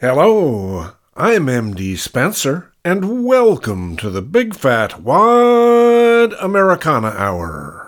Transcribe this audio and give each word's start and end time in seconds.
Hello, 0.00 0.92
I'm 1.14 1.44
MD 1.44 1.98
Spenser, 1.98 2.72
and 2.82 3.22
welcome 3.22 3.98
to 3.98 4.08
the 4.08 4.22
Big 4.22 4.54
Fat 4.54 5.02
Wide 5.02 6.32
Americana 6.40 7.08
Hour. 7.08 7.86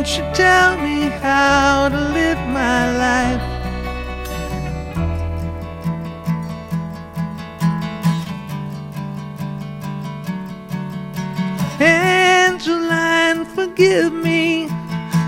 Won't 0.00 0.16
you 0.16 0.24
tell 0.32 0.78
me 0.78 1.10
how 1.20 1.90
to 1.90 2.00
live 2.16 2.38
my 2.48 2.90
life? 2.96 3.42
Angeline, 11.78 13.44
forgive 13.44 14.14
me. 14.14 14.70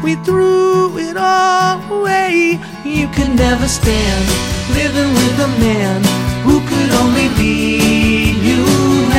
We 0.02 0.14
threw 0.24 0.96
it 0.96 1.18
all 1.18 1.76
away. 1.92 2.58
You 2.82 3.08
can 3.08 3.36
never 3.36 3.68
stand 3.68 4.24
living 4.72 5.12
with 5.12 5.38
a 5.38 5.48
man 5.60 6.02
who 6.44 6.60
could 6.66 6.92
only 7.02 7.28
be 7.36 8.32
you 8.40 8.64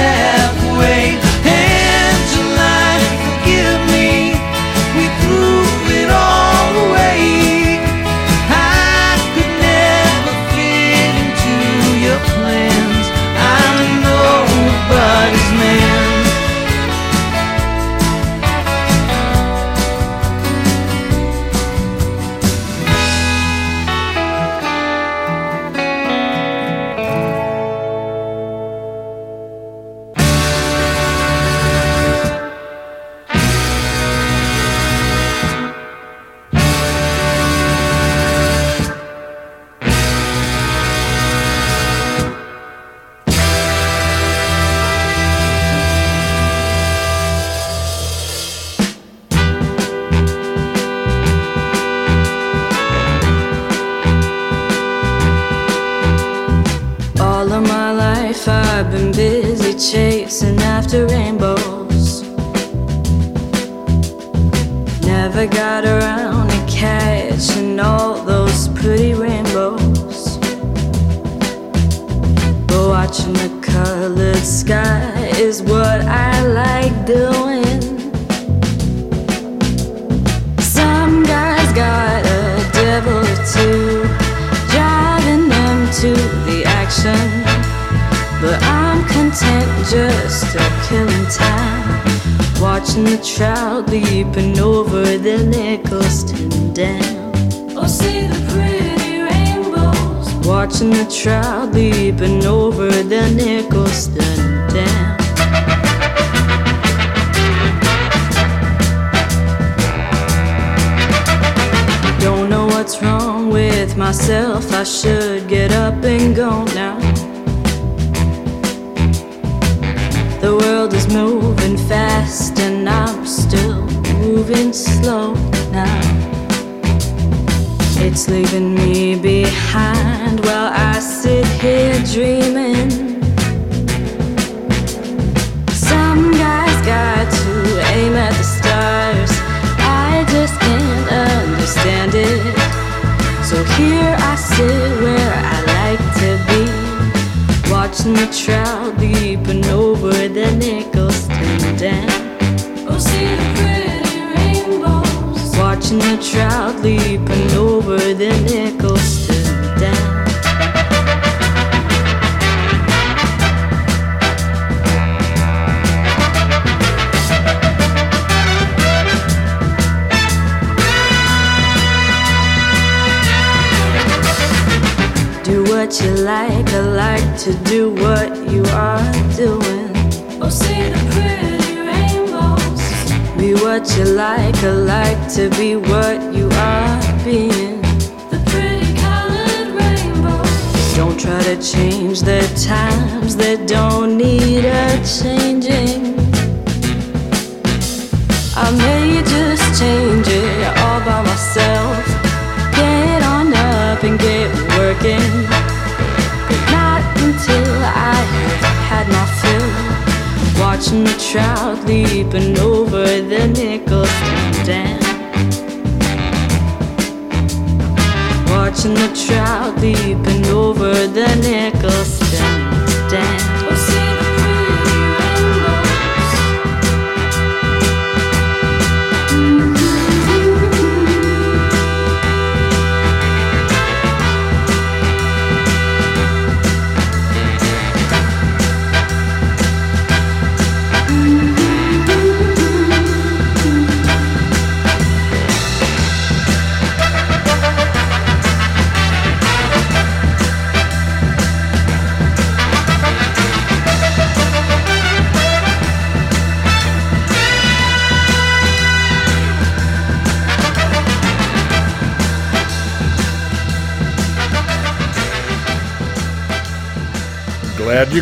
halfway. 0.01 1.13
Angeline, 1.45 3.05
forgive 3.27 3.81
me. 3.93 4.32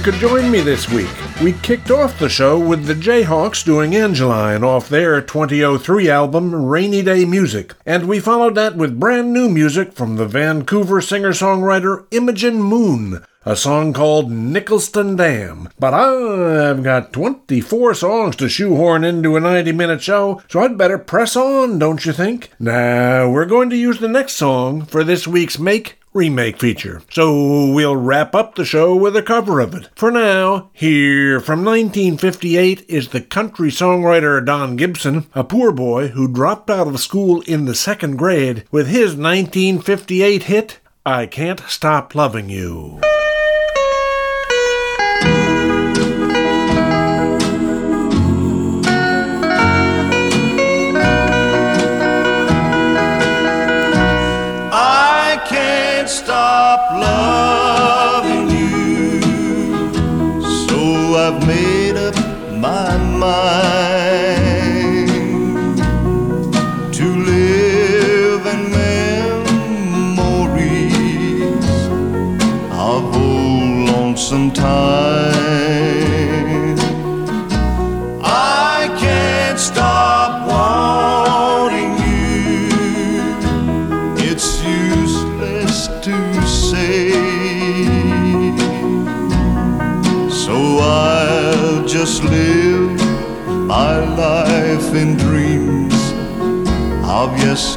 Could 0.03 0.15
join 0.15 0.49
me 0.49 0.61
this 0.61 0.89
week. 0.89 1.09
We 1.43 1.53
kicked 1.53 1.91
off 1.91 2.17
the 2.17 2.27
show 2.27 2.57
with 2.57 2.85
the 2.85 2.95
Jayhawks 2.95 3.63
doing 3.63 3.95
Angeline 3.95 4.63
off 4.63 4.89
their 4.89 5.21
2003 5.21 6.09
album 6.09 6.55
Rainy 6.55 7.03
Day 7.03 7.23
Music, 7.23 7.75
and 7.85 8.07
we 8.07 8.19
followed 8.19 8.55
that 8.55 8.75
with 8.75 8.99
brand 8.99 9.31
new 9.31 9.47
music 9.47 9.93
from 9.93 10.15
the 10.15 10.25
Vancouver 10.25 11.01
singer 11.01 11.33
songwriter 11.33 12.07
Imogen 12.09 12.63
Moon, 12.63 13.23
a 13.45 13.55
song 13.55 13.93
called 13.93 14.31
Nicholson 14.31 15.17
Dam. 15.17 15.69
But 15.77 15.93
I've 15.93 16.81
got 16.81 17.13
24 17.13 17.93
songs 17.93 18.35
to 18.37 18.49
shoehorn 18.49 19.03
into 19.03 19.35
a 19.35 19.39
90 19.39 19.71
minute 19.71 20.01
show, 20.01 20.41
so 20.47 20.61
I'd 20.61 20.79
better 20.79 20.97
press 20.97 21.35
on, 21.35 21.77
don't 21.77 22.03
you 22.07 22.13
think? 22.13 22.49
Now, 22.59 23.29
we're 23.29 23.45
going 23.45 23.69
to 23.69 23.77
use 23.77 23.99
the 23.99 24.07
next 24.07 24.33
song 24.33 24.83
for 24.83 25.03
this 25.03 25.27
week's 25.27 25.59
Make 25.59 26.00
remake 26.13 26.59
feature. 26.59 27.01
So 27.11 27.71
we'll 27.71 27.95
wrap 27.95 28.35
up 28.35 28.55
the 28.55 28.65
show 28.65 28.95
with 28.95 29.15
a 29.15 29.21
cover 29.23 29.59
of 29.59 29.73
it. 29.73 29.89
For 29.95 30.11
now, 30.11 30.69
here 30.73 31.39
from 31.39 31.63
1958 31.63 32.85
is 32.87 33.09
the 33.09 33.21
country 33.21 33.69
songwriter 33.69 34.43
Don 34.43 34.75
Gibson, 34.75 35.27
a 35.33 35.43
poor 35.43 35.71
boy 35.71 36.09
who 36.09 36.31
dropped 36.31 36.69
out 36.69 36.87
of 36.87 36.99
school 36.99 37.41
in 37.41 37.65
the 37.65 37.75
second 37.75 38.17
grade 38.17 38.65
with 38.71 38.87
his 38.87 39.15
1958 39.15 40.43
hit, 40.43 40.79
I 41.05 41.25
Can't 41.25 41.61
Stop 41.61 42.13
Loving 42.13 42.49
You. 42.49 42.99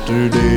Yesterday. 0.07 0.54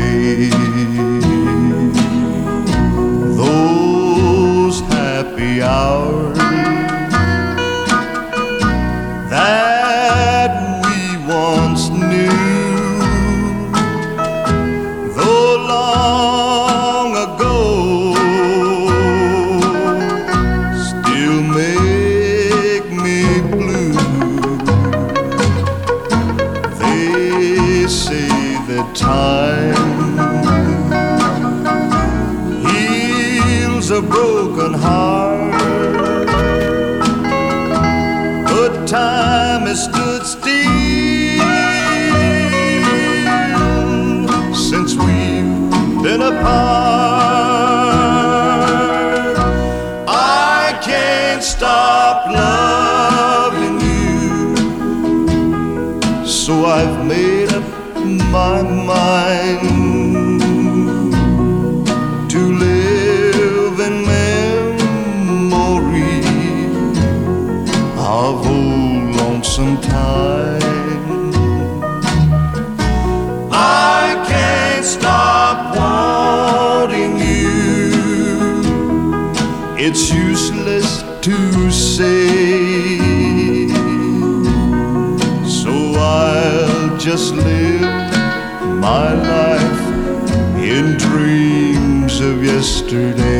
Yesterday. 92.89 93.36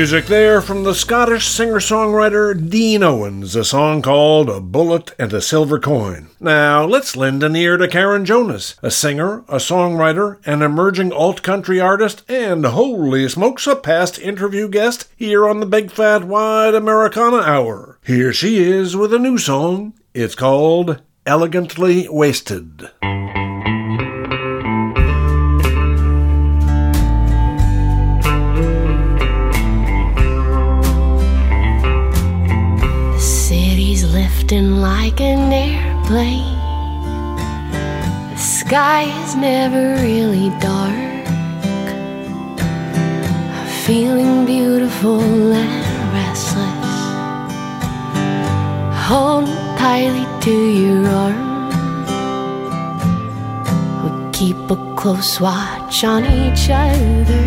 Music 0.00 0.24
there 0.28 0.62
from 0.62 0.82
the 0.82 0.94
Scottish 0.94 1.46
singer 1.46 1.78
songwriter 1.78 2.54
Dean 2.70 3.02
Owens, 3.02 3.54
a 3.54 3.62
song 3.62 4.00
called 4.00 4.48
A 4.48 4.58
Bullet 4.58 5.12
and 5.18 5.30
a 5.34 5.42
Silver 5.42 5.78
Coin. 5.78 6.30
Now, 6.40 6.86
let's 6.86 7.18
lend 7.18 7.42
an 7.42 7.54
ear 7.54 7.76
to 7.76 7.86
Karen 7.86 8.24
Jonas, 8.24 8.76
a 8.82 8.90
singer, 8.90 9.40
a 9.40 9.56
songwriter, 9.56 10.38
an 10.46 10.62
emerging 10.62 11.12
alt 11.12 11.42
country 11.42 11.82
artist, 11.82 12.22
and 12.30 12.64
holy 12.64 13.28
smokes, 13.28 13.66
a 13.66 13.76
past 13.76 14.18
interview 14.18 14.70
guest 14.70 15.06
here 15.18 15.46
on 15.46 15.60
the 15.60 15.66
Big 15.66 15.90
Fat 15.90 16.24
Wide 16.24 16.74
Americana 16.74 17.42
Hour. 17.42 17.98
Here 18.02 18.32
she 18.32 18.56
is 18.56 18.96
with 18.96 19.12
a 19.12 19.18
new 19.18 19.36
song. 19.36 19.92
It's 20.14 20.34
called 20.34 21.02
Elegantly 21.26 22.08
Wasted. 22.08 22.88
City's 34.50 34.62
lifting 34.62 34.80
like 34.80 35.20
an 35.20 35.52
airplane. 35.52 36.56
The 38.30 38.36
sky 38.36 39.02
is 39.24 39.36
never 39.36 39.94
really 40.02 40.50
dark. 40.60 41.26
Feeling 43.86 44.46
beautiful 44.46 45.20
and 45.52 46.12
restless. 46.12 46.90
Holding 49.06 49.54
tightly 49.78 50.26
to 50.42 50.50
your 50.50 51.06
arm. 51.08 51.48
We 54.04 54.10
keep 54.32 54.70
a 54.70 54.76
close 54.96 55.40
watch 55.40 56.04
on 56.04 56.24
each 56.24 56.70
other. 56.70 57.42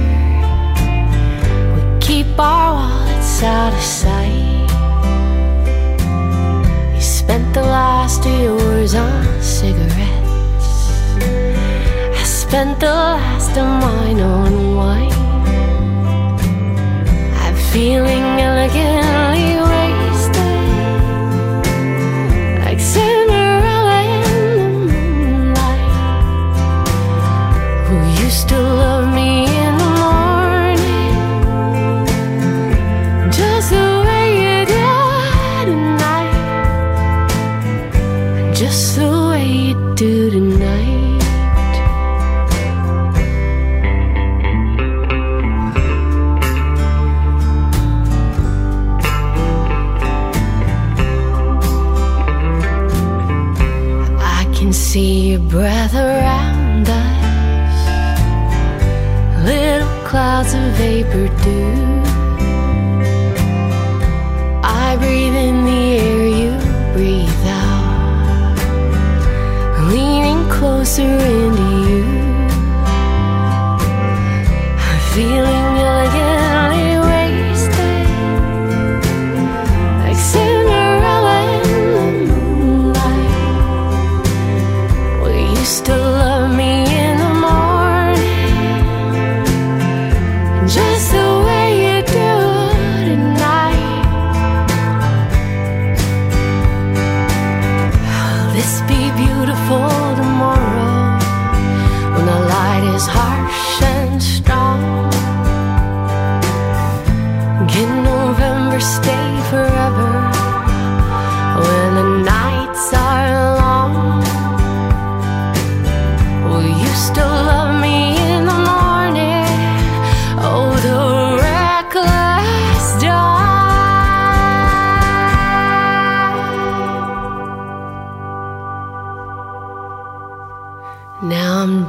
We 1.75 1.99
keep 1.99 2.39
our 2.39 2.73
wallets 2.73 3.43
out 3.43 3.73
of 3.73 3.81
sight 3.81 4.62
spent 7.23 7.53
the 7.53 7.61
last 7.61 8.21
two 8.21 8.29
years 8.29 8.95
on 8.95 9.41
cigarettes. 9.41 10.69
I 12.19 12.23
spent 12.25 12.81
the 12.81 12.87
last 12.87 13.51
of 13.57 13.65
mine 13.65 14.19
on 14.19 14.75
wine. 14.75 15.19
I'm 17.43 17.55
feeling 17.71 18.25
elegantly 18.49 19.47
wasted, 19.71 20.63
like 22.65 22.81
Cinderella 22.93 23.99
in 24.17 24.29
the 24.59 24.69
moonlight. 24.91 25.91
Who 27.87 27.95
used 28.25 28.45
to 28.49 28.59
love? 28.59 29.02
they 60.77 61.03
produce. 61.03 61.82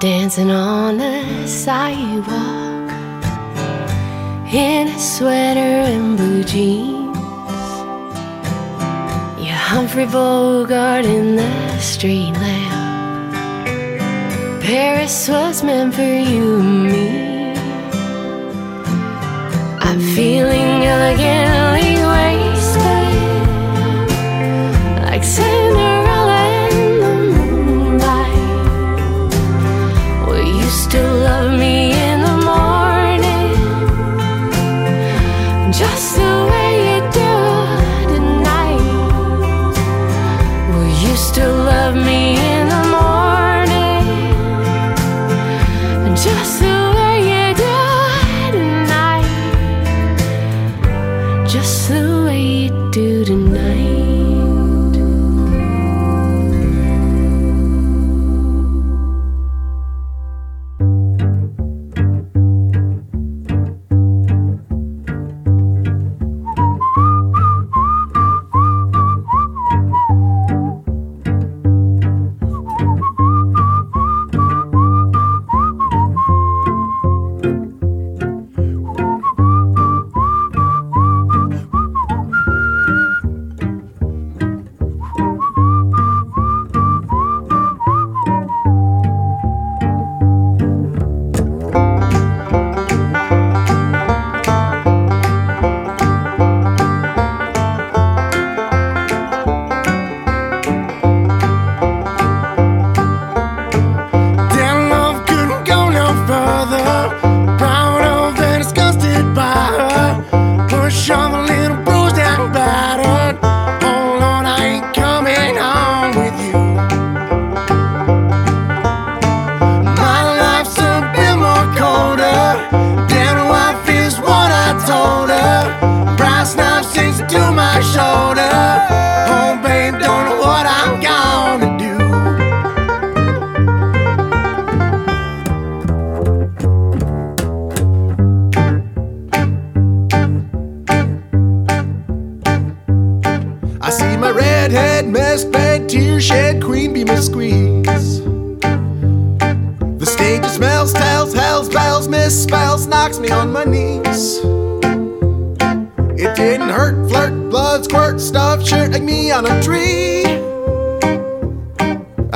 dancing 0.04 0.50
on 0.50 0.98
the 0.98 1.46
sidewalk 1.46 2.92
in 4.52 4.88
a 4.88 4.98
sweater 4.98 5.74
and 5.92 6.18
blue 6.18 6.44
jeans. 6.44 7.16
You're 9.42 9.64
Humphrey 9.72 10.04
Bogart 10.04 11.06
in 11.06 11.36
the 11.36 11.78
street 11.78 12.34
lamp. 12.34 13.72
Paris 14.62 15.26
was 15.26 15.64
meant 15.64 15.94
for 15.94 16.02
you 16.02 16.60
and 16.60 16.84
me. 16.92 17.54
I'm 19.80 20.00
feeling 20.14 20.84
elegant. 20.84 21.63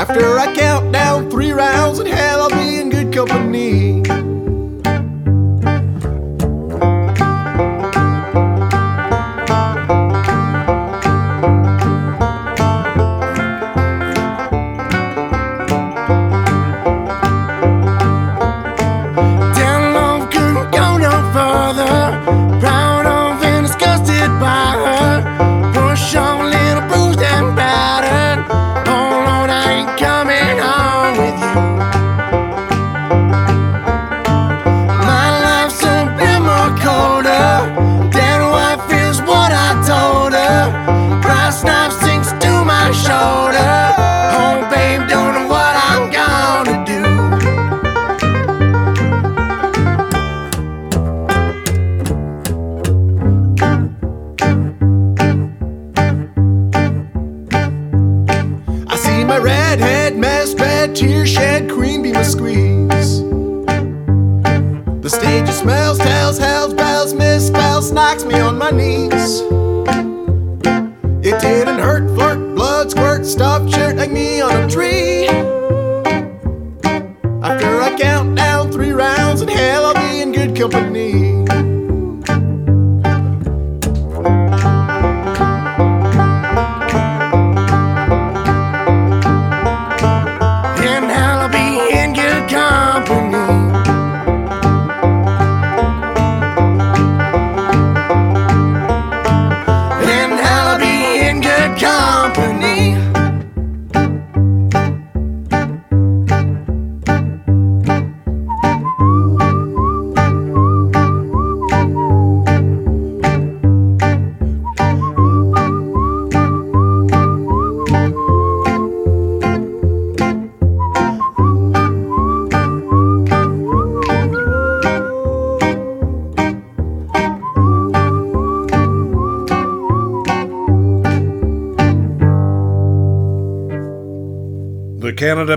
After 0.09 0.39
I 0.39 0.55
count 0.55 0.91
down 0.91 1.31
three 1.31 1.53
rounds 1.53 1.99
and 1.99 2.09
hell. 2.09 2.38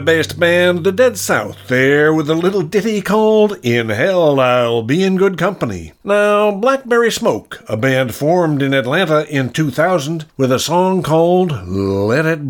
best 0.02 0.40
band, 0.40 0.84
the 0.84 0.92
Dead 0.92 1.18
South, 1.18 1.58
there 1.68 2.14
with 2.14 2.30
a 2.30 2.36
little 2.36 2.64
ditty 2.64 3.02
called 3.02 3.58
In 3.64 3.90
Hell 3.90 4.40
I'll 4.40 4.82
Be 4.82 5.04
in 5.04 5.16
Good 5.16 5.38
Company. 5.38 5.94
Now, 6.04 6.52
Blackberry 6.52 7.12
Smoke, 7.12 7.64
a 7.70 7.78
band 7.78 8.14
formed 8.16 8.62
in 8.62 8.74
Atlanta 8.74 9.26
in 9.30 9.52
2000 9.52 10.26
with 10.36 10.52
a 10.52 10.60
song 10.60 11.04
called 11.04 11.52
Let 11.68 12.26
It 12.26 12.41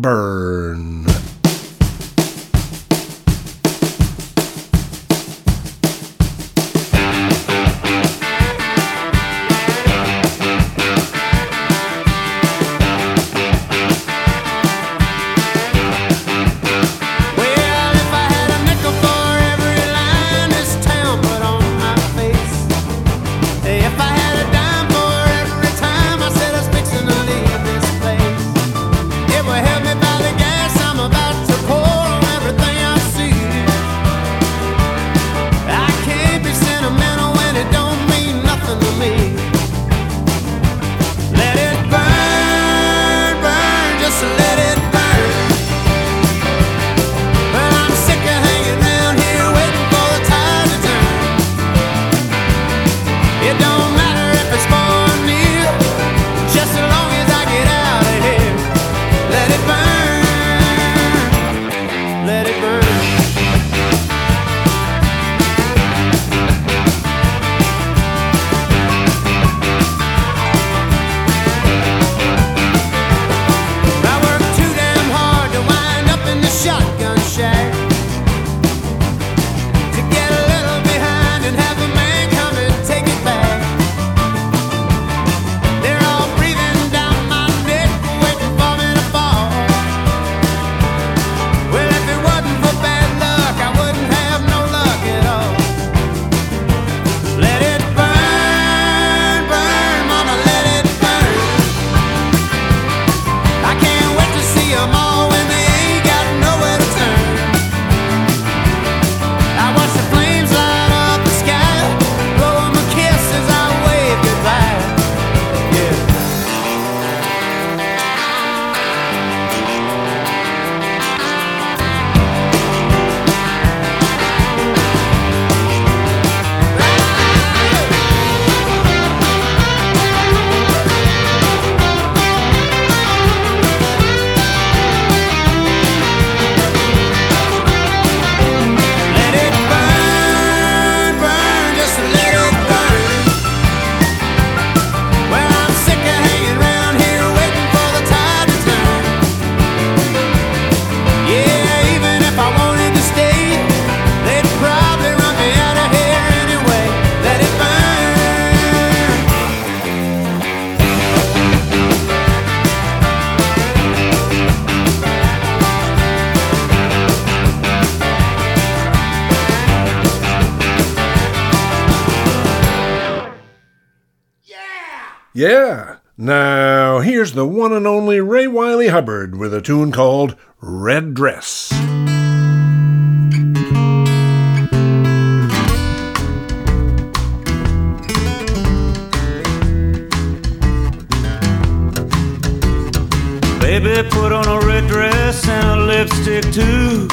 Baby 193.82 194.08
put 194.10 194.30
on 194.30 194.46
a 194.46 194.64
red 194.64 194.86
dress 194.86 195.48
and 195.48 195.80
a 195.80 195.84
lipstick 195.84 196.44
too. 196.52 197.08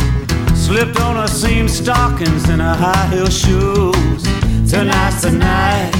Slipped 0.56 1.00
on 1.02 1.16
her 1.16 1.26
seam 1.26 1.68
stockings 1.68 2.48
and 2.48 2.62
her 2.62 2.76
high 2.76 3.08
heel 3.08 3.28
shoes. 3.28 4.24
Tonight's 4.70 5.24
the 5.24 5.32
night. 5.32 5.92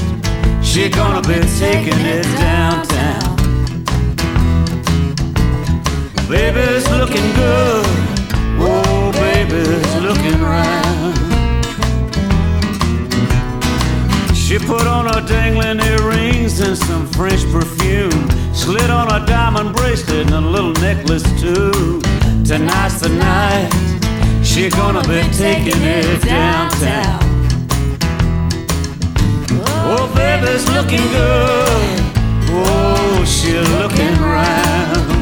She 0.62 0.88
gonna 0.88 1.22
be 1.22 1.40
taking 1.58 1.98
it 2.06 2.22
downtown. 2.38 3.36
Baby's 6.28 6.88
looking 6.90 7.28
good. 7.34 7.86
Whoa, 8.60 9.10
baby's 9.10 9.94
looking 9.96 10.40
round. 10.40 11.16
She 14.36 14.56
put 14.60 14.86
on 14.86 15.06
her 15.12 15.26
dangling 15.26 15.80
earrings 15.80 16.60
and 16.60 16.78
some 16.78 17.08
French 17.08 17.42
perfume. 17.50 18.39
Slid 18.52 18.90
on 18.90 19.08
a 19.10 19.24
diamond 19.26 19.74
bracelet 19.74 20.26
and 20.26 20.34
a 20.34 20.40
little 20.40 20.72
necklace 20.74 21.22
too. 21.40 22.00
Tonight's 22.44 23.00
the 23.00 23.08
night. 23.08 23.70
She 24.44 24.68
gonna 24.70 25.02
be 25.02 25.22
taking 25.32 25.80
it 25.82 26.22
downtown. 26.22 27.20
Oh, 29.92 30.12
baby's 30.14 30.68
looking 30.70 31.06
good. 31.10 32.00
Oh, 32.52 33.24
she's 33.24 33.68
looking 33.78 34.16
round. 34.20 35.19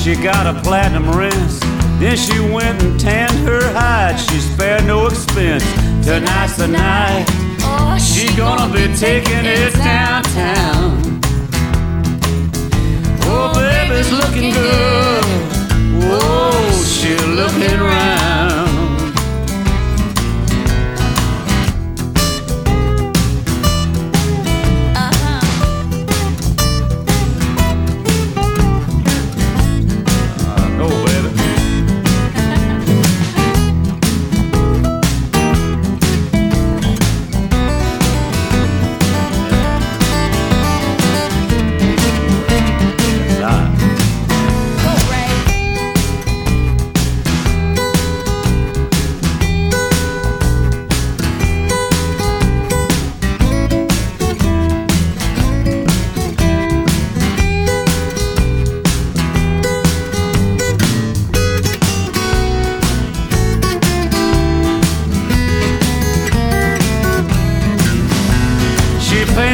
She 0.00 0.16
got 0.16 0.46
a 0.46 0.58
platinum 0.62 1.10
rinse. 1.10 1.60
Then 2.00 2.16
she 2.16 2.40
went 2.40 2.82
and 2.82 2.98
tanned 2.98 3.46
her 3.46 3.60
hide. 3.74 4.16
She 4.18 4.38
spared 4.40 4.86
no 4.86 5.06
expense. 5.06 5.62
Tonight's 6.02 6.56
the 6.56 6.68
night. 6.68 7.26
She 8.00 8.34
gonna 8.34 8.72
be 8.72 8.94
taking 8.96 9.44
it 9.44 9.74
downtown. 9.74 11.20
Oh, 13.24 13.52
baby's 13.54 14.10
looking 14.10 14.52
good. 14.54 15.24
Oh, 16.04 16.84
she's 16.86 17.22
looking 17.26 17.78
round. 17.78 18.19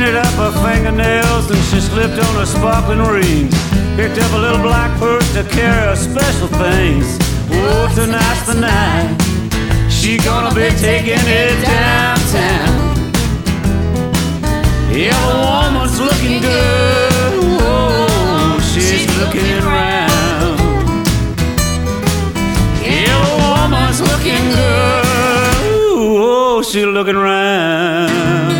Painted 0.06 0.20
up 0.20 0.34
her 0.34 0.52
fingernails 0.62 1.50
and 1.50 1.62
she 1.64 1.80
slipped 1.80 2.18
on 2.18 2.34
her 2.36 2.46
sparkling 2.46 3.00
rings. 3.00 3.54
Picked 3.96 4.18
up 4.18 4.32
a 4.34 4.38
little 4.38 4.62
black 4.62 4.96
purse 5.00 5.26
to 5.34 5.42
carry 5.44 5.88
her 5.88 5.96
special 5.96 6.48
things. 6.48 7.18
Oh, 7.50 7.92
tonight's 7.94 8.46
the 8.46 8.60
night. 8.60 9.16
She 9.90 10.18
gonna 10.18 10.54
be 10.54 10.68
taking 10.78 11.18
it 11.18 11.60
downtown. 11.64 12.74
Yeah, 14.92 15.18
the 15.30 15.38
woman's 15.50 15.98
looking 15.98 16.40
good. 16.40 17.32
Oh, 17.62 18.60
she's 18.72 19.06
looking 19.18 19.58
around. 19.66 20.58
Yeah, 22.86 23.16
the 23.26 23.34
woman's 23.44 24.00
looking 24.00 24.44
good. 24.54 25.04
Oh, 25.98 26.62
she's 26.62 26.84
looking 26.84 27.16
around. 27.16 28.55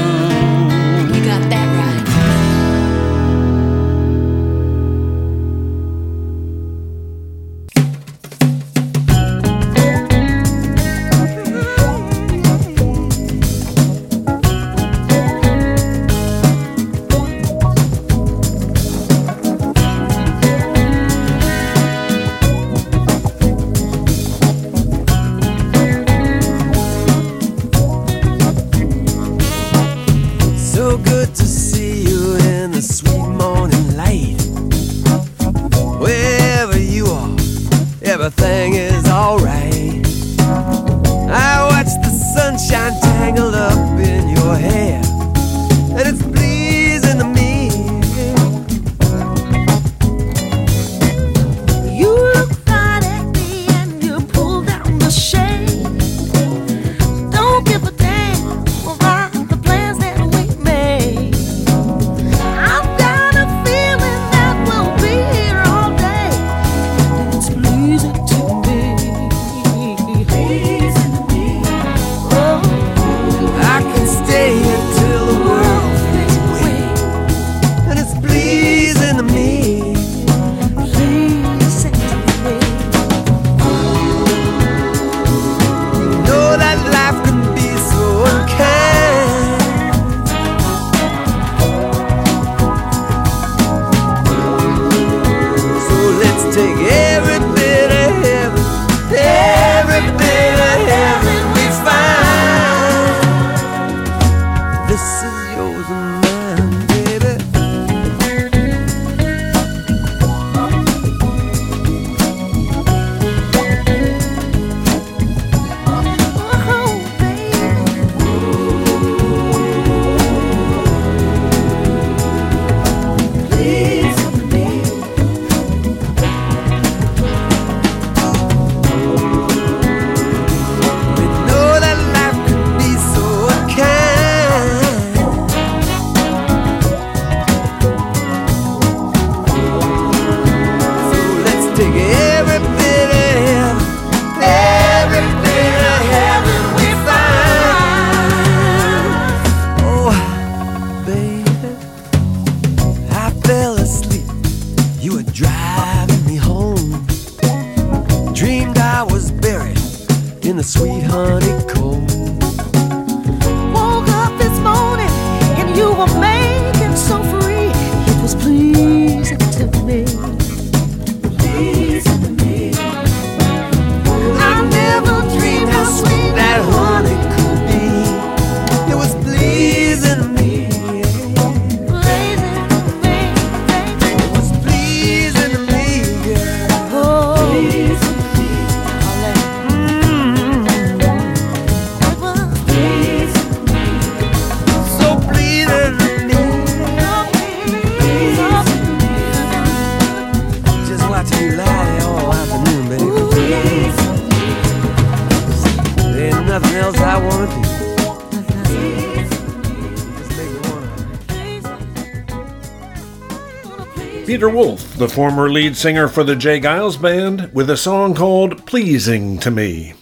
The 215.07 215.13
former 215.13 215.49
lead 215.49 215.77
singer 215.77 216.09
for 216.09 216.25
the 216.25 216.35
J. 216.35 216.61
Geils 216.61 217.01
Band, 217.01 217.53
with 217.55 217.71
a 217.71 217.77
song 217.77 218.13
called 218.13 218.67
Pleasing 218.67 219.39
to 219.39 219.53
Me. 219.53 219.95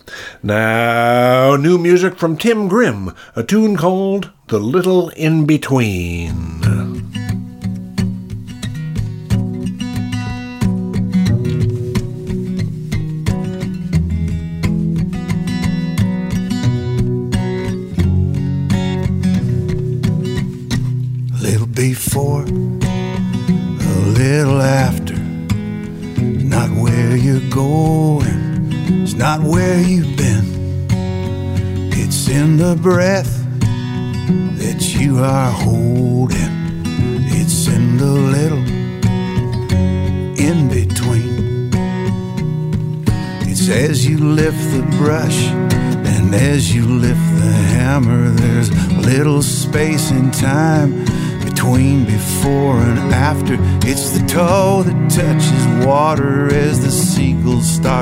Now, 0.43 1.57
new 1.57 1.77
music 1.77 2.17
from 2.17 2.39
Tim 2.39 2.69
Grimm, 2.69 3.15
a 3.37 3.43
tune 3.43 3.77
called 3.77 4.33
The 4.49 4.59
Little 4.59 5.11
In 5.11 5.45
Between. 5.45 6.64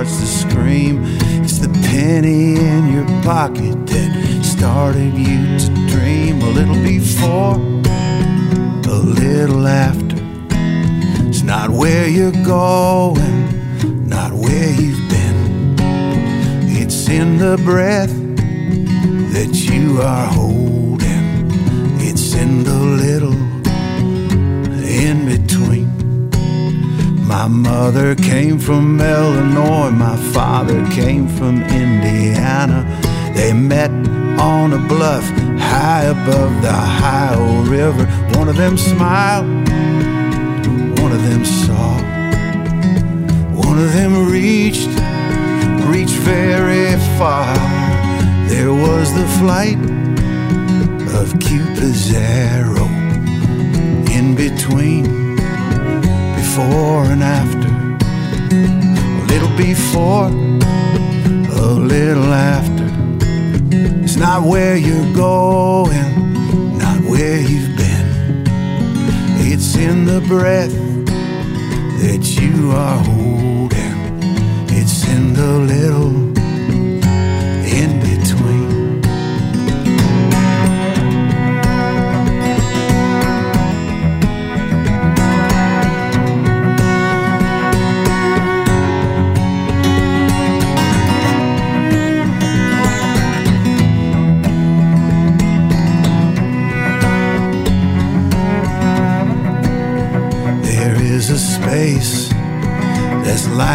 Starts 0.05 0.21
to 0.21 0.49
scream. 0.49 1.05
It's 1.45 1.59
the 1.59 1.69
penny 1.91 2.57
in 2.57 2.93
your 2.93 3.07
pocket 3.23 3.87
that 3.87 4.43
started 4.45 5.15
you 5.15 5.52
My 27.43 27.49
mother 27.49 28.15
came 28.15 28.57
from 28.57 29.01
Illinois, 29.01 29.91
my 29.91 30.17
father 30.33 30.87
came 30.93 31.27
from 31.27 31.61
Indiana. 31.65 32.87
They 33.35 33.53
met 33.53 33.91
on 34.39 34.73
a 34.73 34.79
bluff 34.79 35.25
high 35.59 36.05
above 36.05 36.63
the 36.63 36.69
Ohio 36.69 37.63
River. 37.63 38.07
One 38.39 38.49
of 38.49 38.57
them 38.57 38.79
smiled, 38.79 39.49
one 41.01 41.11
of 41.11 41.23
them 41.25 41.45
saw, 41.45 41.99
one 43.51 43.81
of 43.81 43.93
them 43.93 44.31
reached, 44.31 44.95
reached 45.89 46.21
very 46.23 46.93
far. 47.19 47.57
There 48.47 48.73
was 48.73 49.13
the 49.15 49.27
flight 49.41 49.81
of 51.19 51.41
Cupid's 51.41 52.15
arrow 52.15 52.87
in 54.17 54.37
between, 54.37 55.22
before 56.55 57.05
and 57.05 57.23
after, 57.23 57.69
a 58.53 59.25
little 59.33 59.57
before, 59.57 60.27
a 60.27 61.73
little 61.73 62.31
after. 62.31 62.85
It's 64.05 64.17
not 64.17 64.43
where 64.43 64.77
you're 64.77 65.15
going, 65.15 66.77
not 66.77 67.01
where 67.05 67.41
you've 67.41 67.75
been. 67.75 68.45
It's 69.51 69.77
in 69.77 70.05
the 70.05 70.21
breath 70.29 70.75
that 72.03 72.23
you 72.39 72.73
are 72.73 72.99
holding. 72.99 73.97
It's 74.69 75.09
in 75.09 75.33
the 75.33 75.59
little 75.59 76.22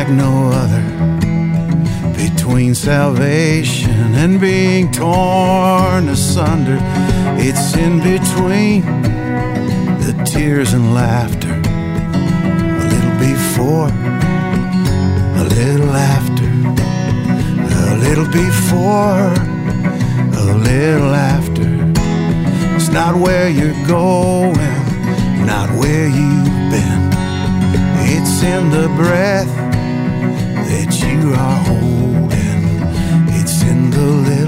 like 0.07 0.15
no 0.15 0.49
other 0.53 0.81
between 2.13 2.73
salvation 2.73 4.15
and 4.15 4.39
being 4.39 4.91
torn 4.91 6.07
asunder. 6.09 6.77
It's 7.39 7.75
in 7.75 7.97
between 7.99 8.81
the 10.01 10.23
tears 10.25 10.73
and 10.73 10.93
laughter. 10.93 11.51
A 11.51 12.85
little 12.93 13.17
before, 13.19 13.89
a 15.37 15.45
little 15.57 15.91
after, 15.91 16.47
a 17.91 17.97
little 17.97 18.31
before, 18.31 19.33
a 20.39 20.55
little 20.55 21.13
after. 21.13 21.67
It's 22.75 22.89
not 22.89 23.15
where 23.15 23.49
you're 23.49 23.87
going, 23.87 24.55
not 25.45 25.69
where 25.71 26.07
you've 26.07 26.71
been. 26.71 27.09
It's 28.09 28.43
in 28.43 28.69
the 28.69 28.87
breath 28.95 29.56
you 31.21 31.33
are 31.33 31.59
holding. 31.69 32.63
It's 33.39 33.63
in 33.63 33.89
the 33.91 34.07
little 34.29 34.46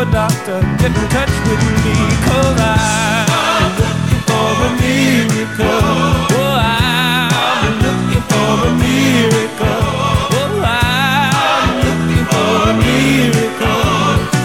a 0.00 0.04
doctor, 0.12 0.60
get 0.78 0.94
in 0.94 1.08
touch 1.10 1.34
with 1.48 1.62
me. 1.84 1.94
Cause 2.26 2.60
I'm 2.60 3.72
looking 3.80 4.22
for 4.28 4.48
a 4.62 4.70
miracle. 4.78 5.66
Oh, 6.38 6.54
I'm 6.54 7.74
looking 7.82 8.22
for 8.30 8.50
a 8.62 8.70
miracle. 8.78 9.82
Oh, 10.38 10.62
I'm 10.62 11.74
looking 11.82 12.24
for 12.30 12.52
a 12.70 12.74
miracle. 12.78 13.82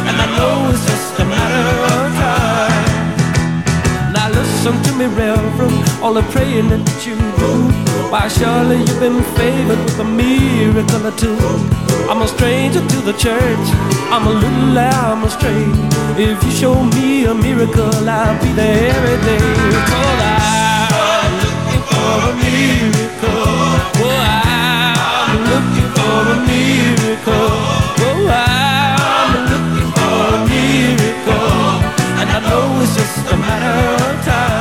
And 0.10 0.16
I 0.18 0.28
know 0.38 0.56
it's 0.72 0.82
just 0.90 1.20
a 1.20 1.26
matter 1.26 1.70
of 1.94 2.06
time. 2.18 2.94
Now 4.14 4.28
listen 4.30 4.74
to 4.82 4.92
me, 4.98 5.06
Reverend, 5.06 5.78
all 6.02 6.14
the 6.14 6.24
praying 6.34 6.70
that 6.70 7.06
you 7.06 7.16
do. 7.38 7.52
Why, 8.10 8.28
surely 8.28 8.78
you've 8.78 9.00
been 9.00 9.22
favored 9.38 9.78
with 9.86 10.00
a 10.00 10.04
miracle 10.04 11.06
or 11.06 11.16
two. 11.16 11.38
I'm 12.10 12.22
a 12.22 12.28
stranger 12.28 12.80
to 12.80 12.98
the 13.02 13.14
church, 13.14 13.68
I'm 14.16 14.28
a 14.28 14.30
little 14.30 14.74
lamb 14.76 15.24
astray. 15.24 15.66
If 16.22 16.44
you 16.44 16.52
show 16.52 16.84
me 16.84 17.26
a 17.26 17.34
miracle, 17.34 18.08
I'll 18.08 18.40
be 18.44 18.52
there 18.54 18.94
every 18.94 19.18
day. 19.26 19.40
Cause 19.90 20.22
I'm 20.22 21.34
looking 21.42 21.82
for 21.90 22.14
a 22.30 22.34
miracle. 22.38 23.50
Oh, 24.06 24.22
I'm 24.46 25.42
looking 25.50 25.90
for 25.98 26.20
a 26.30 26.38
miracle. 26.46 27.58
Oh, 28.06 28.30
I'm 28.30 29.34
looking 29.50 29.90
for 29.98 30.22
a 30.38 30.46
miracle. 30.46 31.82
And 32.22 32.30
I 32.30 32.40
know 32.48 32.84
it's 32.84 32.94
just 32.96 33.18
a 33.34 33.36
matter 33.36 33.78
of 34.06 34.26
time. 34.26 34.53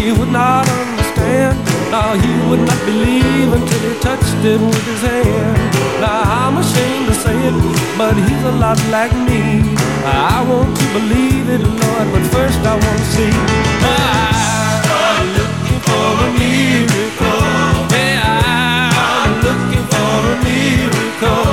He 0.00 0.12
would 0.12 0.32
not 0.32 0.66
understand. 0.66 1.58
Now 1.90 2.14
he 2.14 2.32
would 2.48 2.60
not 2.60 2.80
believe 2.86 3.52
until 3.52 3.80
he 3.80 4.00
touched 4.00 4.42
it 4.52 4.58
with 4.58 4.84
his 4.86 5.02
hand. 5.02 5.58
Now 6.00 6.22
I'm 6.40 6.56
ashamed 6.56 7.06
to 7.08 7.14
say 7.14 7.36
it, 7.48 7.54
but 7.98 8.14
he's 8.16 8.44
a 8.44 8.52
lot 8.64 8.80
like 8.88 9.12
me. 9.28 9.60
I 10.04 10.40
want 10.48 10.74
to 10.74 10.84
believe 10.96 11.50
it, 11.50 11.60
Lord, 11.60 12.06
but 12.14 12.24
first 12.32 12.60
I 12.64 12.74
want 12.80 12.98
to 12.98 13.08
see. 13.14 13.34
I'm 15.04 15.26
looking 15.36 15.80
for 15.84 16.08
a 16.24 16.30
miracle. 16.40 17.44
Yeah, 17.92 18.88
I'm 19.20 19.32
looking 19.46 19.84
for 19.92 20.16
a 20.32 20.36
miracle. 20.48 21.44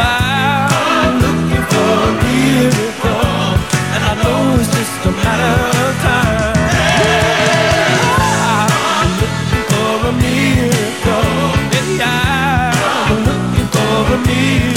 I'm 0.00 1.14
looking 1.26 1.64
for 1.72 1.92
a 2.08 2.12
miracle. 2.24 3.52
And 3.92 4.02
I 4.10 4.14
know 4.22 4.60
it's 4.60 4.72
just 4.72 4.96
a 5.04 5.12
matter 5.12 5.54
of 5.84 5.94
time. 6.00 6.25
Looking 14.16 14.75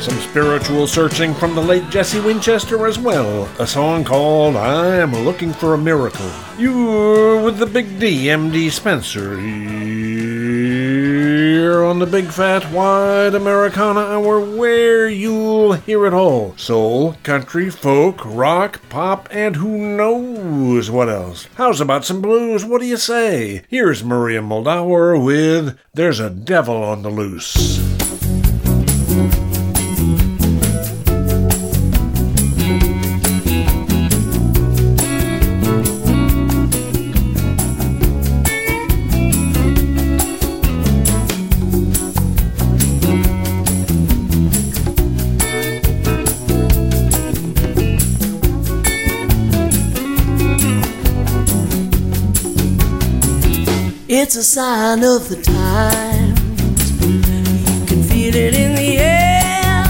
Some 0.00 0.20
spiritual 0.20 0.86
searching 0.86 1.34
from 1.34 1.56
the 1.56 1.60
late 1.60 1.90
Jesse 1.90 2.20
Winchester 2.20 2.86
as 2.86 3.00
well. 3.00 3.48
A 3.58 3.66
song 3.66 4.04
called 4.04 4.54
I 4.54 4.94
Am 4.96 5.12
Looking 5.12 5.52
for 5.52 5.74
a 5.74 5.78
Miracle. 5.78 6.30
You're 6.56 7.42
with 7.42 7.58
the 7.58 7.66
Big 7.66 7.98
D, 7.98 8.26
MD 8.26 8.70
Spenser, 8.70 9.36
here 9.38 9.72
on 11.82 11.98
the 11.98 12.06
Big 12.06 12.26
Fat 12.26 12.70
Wide 12.70 13.34
Americana 13.34 13.98
Hour, 13.98 14.38
where 14.40 15.08
you'll 15.08 15.72
hear 15.72 16.06
it 16.06 16.14
all 16.14 16.56
soul, 16.56 17.16
country, 17.24 17.68
folk, 17.68 18.24
rock, 18.24 18.80
pop, 18.88 19.28
and 19.32 19.56
who 19.56 19.96
knows 19.96 20.92
what 20.92 21.08
else. 21.08 21.48
How's 21.56 21.80
about 21.80 22.04
some 22.04 22.22
blues? 22.22 22.64
What 22.64 22.80
do 22.80 22.86
you 22.86 22.98
say? 22.98 23.64
Here's 23.68 24.04
Maria 24.04 24.42
Muldaur 24.42 25.20
with 25.22 25.76
There's 25.92 26.20
a 26.20 26.30
Devil 26.30 26.84
on 26.84 27.02
the 27.02 27.10
Loose. 27.10 27.97
It's 54.28 54.36
a 54.36 54.44
sign 54.44 55.04
of 55.04 55.30
the 55.30 55.36
times. 55.40 56.38
You 57.00 57.86
can 57.86 58.02
feel 58.02 58.34
it 58.34 58.54
in 58.54 58.74
the 58.74 58.98
air. 58.98 59.86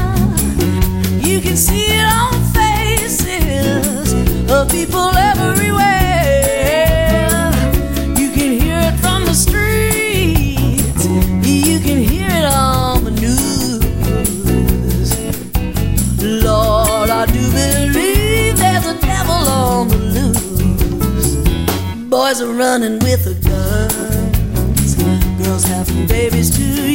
You 1.29 1.41
can 1.41 1.57
see 1.57 1.87
it 1.87 2.05
on 2.05 2.41
faces 2.55 4.13
of 4.49 4.71
people 4.71 5.11
everywhere. 5.17 5.75
You 8.17 8.31
can 8.31 8.61
hear 8.61 8.79
it 8.79 8.97
from 9.01 9.25
the 9.25 9.35
streets. 9.35 11.05
You 11.45 11.81
can 11.81 11.99
hear 11.99 12.29
it 12.31 12.45
on 12.45 13.03
the 13.03 13.11
news. 13.11 13.83
Lord, 16.45 17.11
I 17.11 17.27
do 17.27 17.51
believe 17.51 18.57
there's 18.57 18.87
a 18.87 18.95
devil 19.01 19.35
on 19.35 19.89
the 19.89 19.97
loose. 19.97 21.35
Boys 22.09 22.41
are 22.41 22.53
running 22.53 23.01
with 23.01 23.27
a 23.27 23.35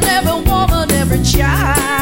man, 0.00 0.04
every 0.04 0.50
woman, 0.50 0.90
every 0.92 1.22
child. 1.22 2.01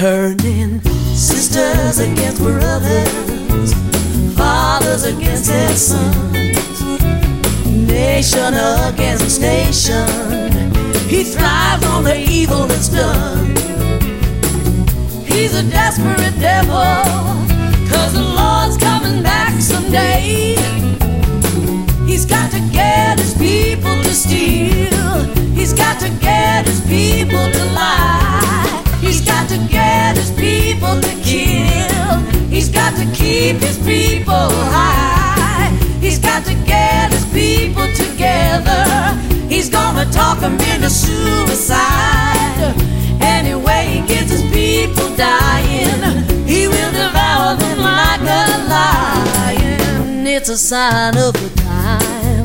Turning 0.00 0.80
sisters 1.14 1.98
against 1.98 2.40
brothers, 2.40 3.74
fathers 4.34 5.04
against 5.04 5.48
their 5.48 5.76
sons, 5.76 6.80
nation 7.68 8.54
against 8.88 9.42
nation. 9.42 10.72
He 11.06 11.22
thrives 11.22 11.84
on 11.84 12.04
the 12.04 12.16
evil 12.16 12.64
that's 12.66 12.88
done. 12.88 13.48
He's 15.26 15.54
a 15.54 15.64
desperate 15.64 16.40
devil, 16.40 16.72
cause 17.90 18.14
the 18.14 18.22
Lord's 18.22 18.78
coming 18.78 19.22
back 19.22 19.60
someday. 19.60 20.56
He's 22.06 22.24
got 22.24 22.50
to 22.52 22.60
get 22.72 23.18
his 23.18 23.34
people 23.34 24.02
to 24.02 24.14
steal. 24.14 25.24
He's 25.52 25.74
got 25.74 26.00
to 26.00 26.08
get 26.20 26.66
his 26.66 26.80
people 26.88 27.52
to 27.52 27.64
lie. 27.74 28.19
He's 29.10 29.22
got 29.22 29.48
to 29.48 29.58
get 29.66 30.16
his 30.16 30.30
people 30.30 31.00
to 31.00 31.12
kill. 31.24 32.18
He's 32.48 32.68
got 32.68 32.94
to 32.94 33.04
keep 33.12 33.56
his 33.56 33.76
people 33.78 34.46
high. 34.70 35.76
He's 36.00 36.20
got 36.20 36.44
to 36.44 36.54
get 36.54 37.12
his 37.12 37.24
people 37.32 37.88
together. 37.92 38.84
He's 39.48 39.68
gonna 39.68 40.04
talk 40.12 40.38
them 40.38 40.52
into 40.72 40.88
suicide. 40.88 42.72
Anyway, 43.20 43.86
he 43.94 44.00
gets 44.06 44.30
his 44.30 44.44
people 44.52 45.08
dying. 45.16 46.00
He 46.46 46.68
will 46.68 46.92
devour 46.92 47.56
them 47.56 47.78
like 47.80 48.20
a 48.20 48.46
lion. 48.74 50.24
It's 50.24 50.50
a 50.50 50.56
sign 50.56 51.16
of 51.18 51.32
the 51.32 51.50
times. 51.62 52.39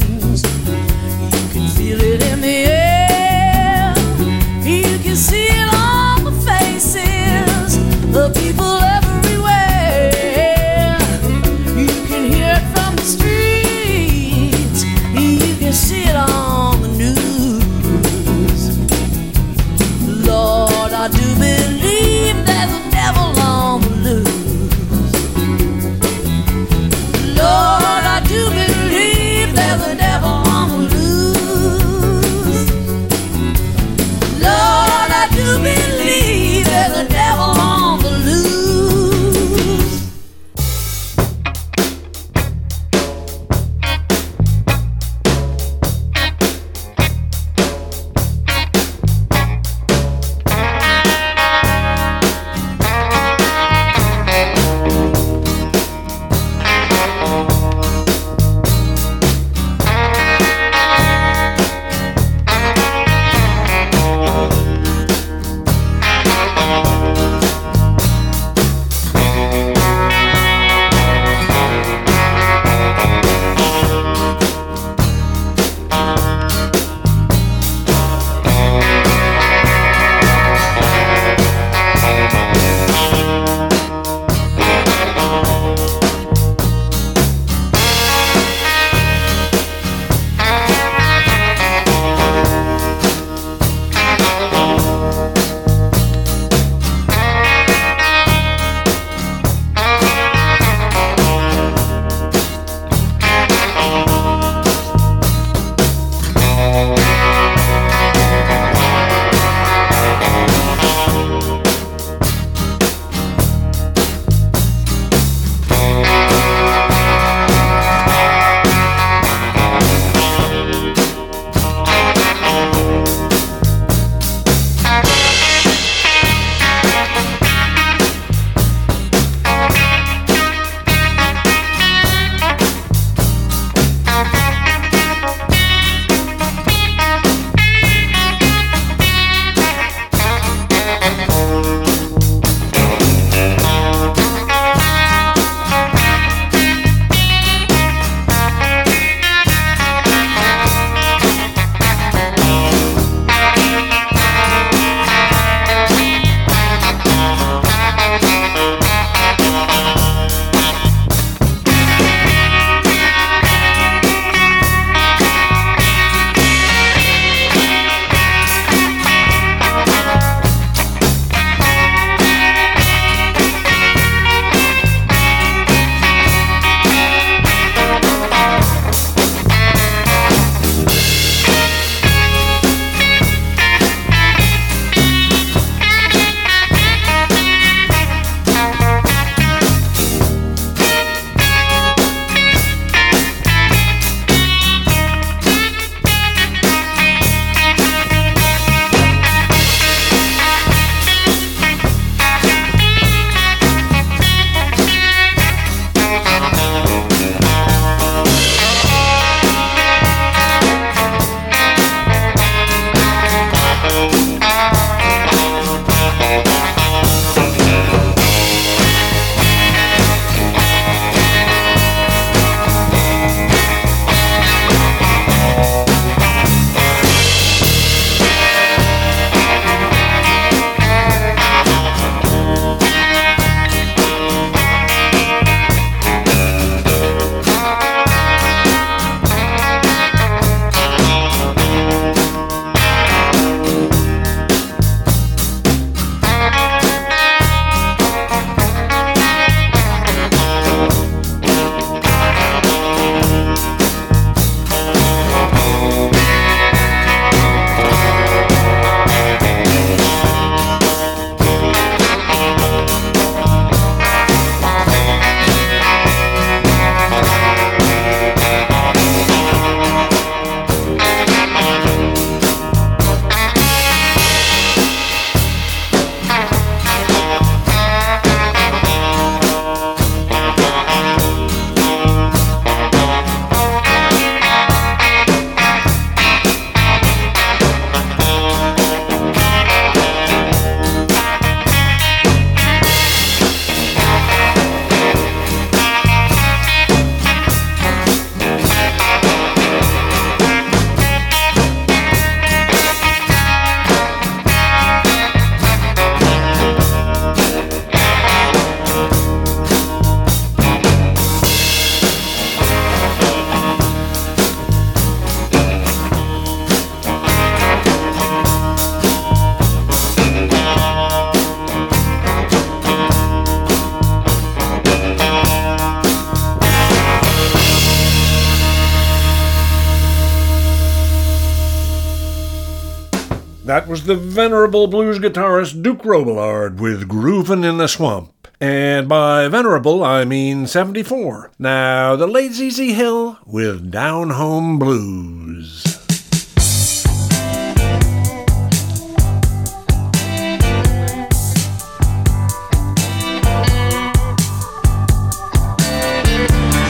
the 334.06 334.16
venerable 334.16 334.86
blues 334.86 335.18
guitarist 335.18 335.82
Duke 335.82 336.04
Robillard 336.04 336.80
with 336.80 337.08
Groovin' 337.08 337.68
in 337.68 337.78
the 337.78 337.88
Swamp. 337.88 338.48
And 338.62 339.10
by 339.10 339.48
venerable, 339.48 340.04
I 340.04 340.26
mean 340.26 340.68
74. 340.68 341.52
Now, 341.58 342.16
the 342.16 342.28
late 342.28 342.54
ZZ 342.54 342.78
Hill 342.78 343.40
with 343.48 343.90
Down 343.90 344.30
Home 344.30 344.78
Blues. 344.78 345.82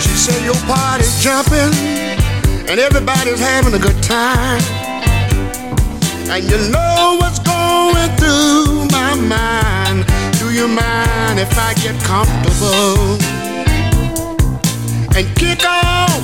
She 0.01 0.15
said 0.17 0.43
your 0.43 0.55
party's 0.65 1.23
jumping 1.23 1.71
and 2.69 2.79
everybody's 2.79 3.39
having 3.39 3.73
a 3.73 3.79
good 3.79 4.03
time. 4.03 4.74
And 6.27 6.43
you 6.49 6.57
know 6.69 7.17
what's 7.19 7.39
going 7.39 8.09
through 8.17 8.87
my 8.91 9.13
mind. 9.15 10.05
Do 10.39 10.51
you 10.51 10.67
mind 10.67 11.39
if 11.39 11.57
I 11.57 11.73
get 11.75 11.95
comfortable 12.03 13.17
and 15.15 15.25
kick 15.37 15.63
off 15.65 16.21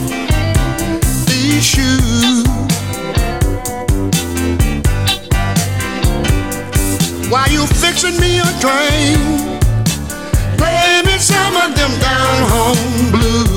these 1.27 1.63
shoes? 1.63 2.45
While 7.29 7.49
you 7.49 7.65
fixing 7.67 8.19
me 8.19 8.39
a 8.39 8.51
drink, 8.59 9.61
play 10.57 11.01
me 11.05 11.17
some 11.19 11.55
of 11.55 11.75
them 11.75 11.91
down 12.01 12.49
home 12.49 13.11
blues. 13.11 13.50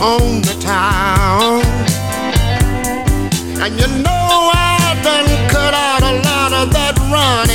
on 0.00 0.40
the 0.40 0.56
town. 0.60 1.60
And 3.60 3.78
you 3.78 3.86
know 4.02 4.50
I 4.54 4.98
done 5.04 5.28
cut 5.50 5.74
out 5.74 6.02
a 6.02 6.14
lot 6.24 6.52
of 6.54 6.72
that 6.72 6.96
run. 7.12 7.49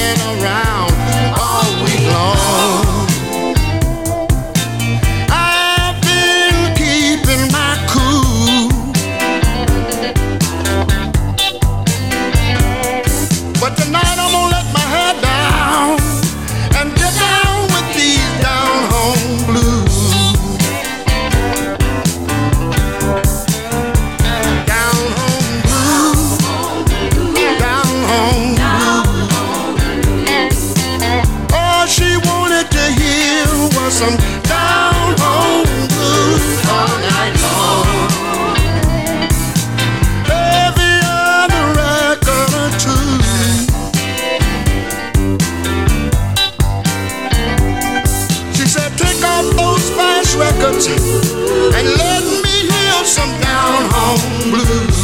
records 50.57 50.87
and 50.87 51.87
let 51.97 52.23
me 52.43 52.69
hear 52.69 53.05
some 53.05 53.31
down 53.41 53.89
home 53.91 54.51
blues. 54.51 54.94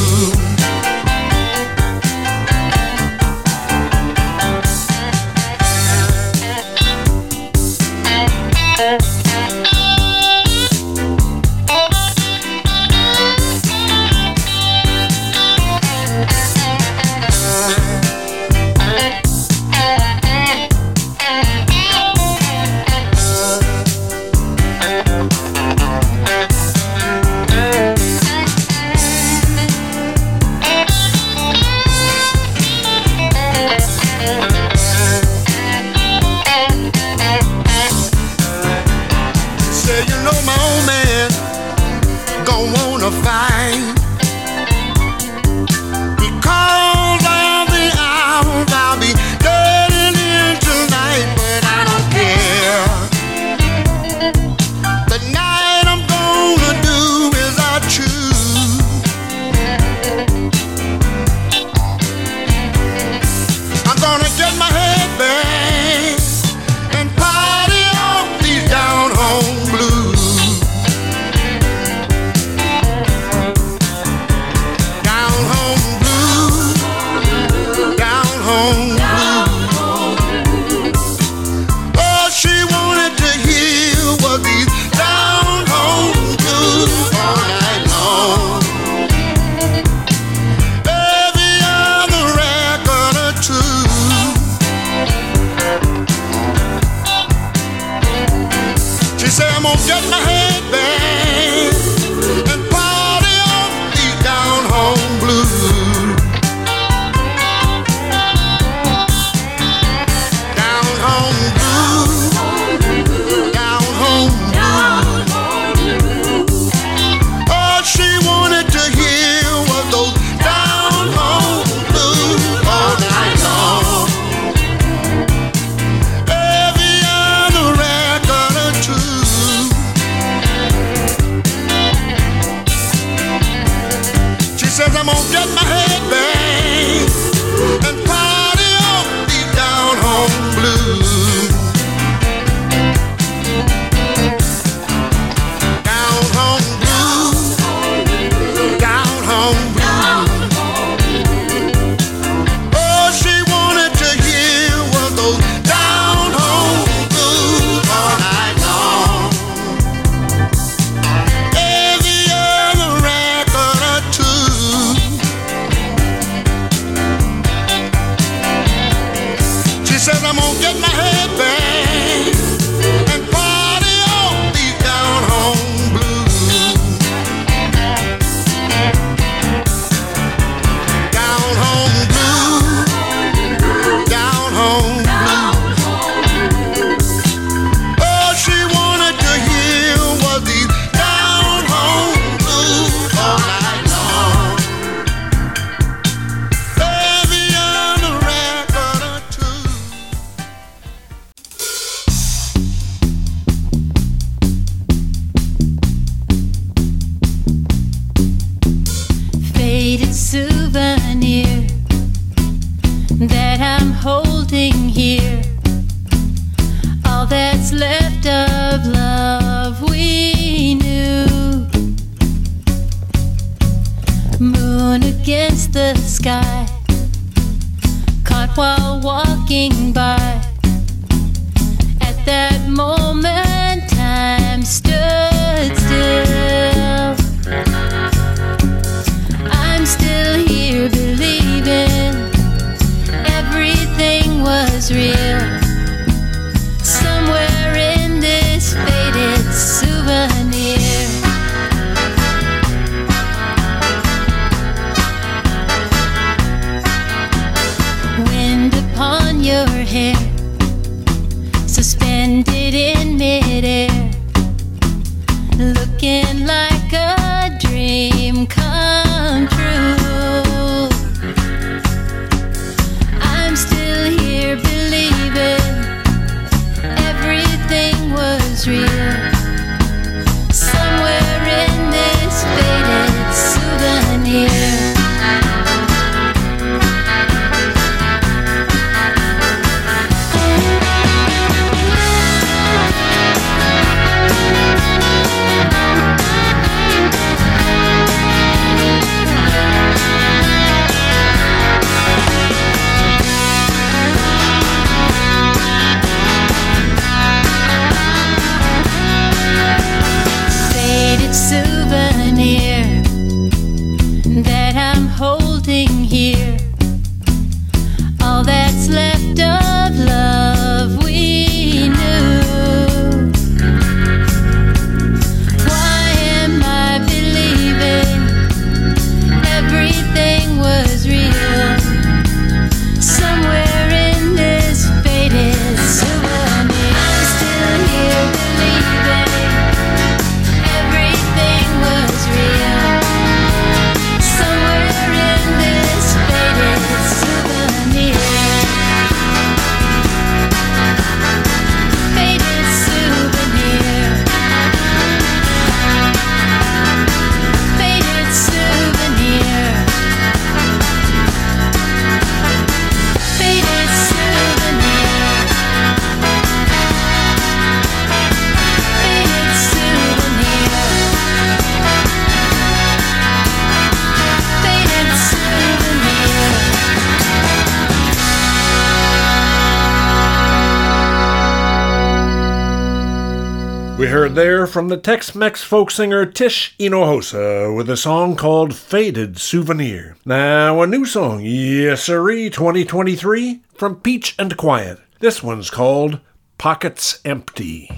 Heard 384.32 384.38
there 384.38 384.65
from 384.65 384.88
the 384.88 384.95
Tex 384.95 385.36
Mex 385.36 385.61
folk 385.61 385.91
singer 385.91 386.25
Tish 386.25 386.73
Hinojosa 386.79 387.75
with 387.75 387.89
a 387.89 387.97
song 387.97 388.38
called 388.38 388.73
Faded 388.73 389.38
Souvenir. 389.38 390.15
Now, 390.23 390.82
a 390.82 390.88
new 390.88 391.03
song, 391.03 391.41
yes 391.43 392.03
sirree, 392.03 392.49
2023, 392.49 393.59
from 393.73 393.97
Peach 393.97 394.34
and 394.39 394.55
Quiet. 394.55 394.99
This 395.19 395.43
one's 395.43 395.69
called 395.69 396.21
Pockets 396.57 397.19
Empty. 397.25 397.89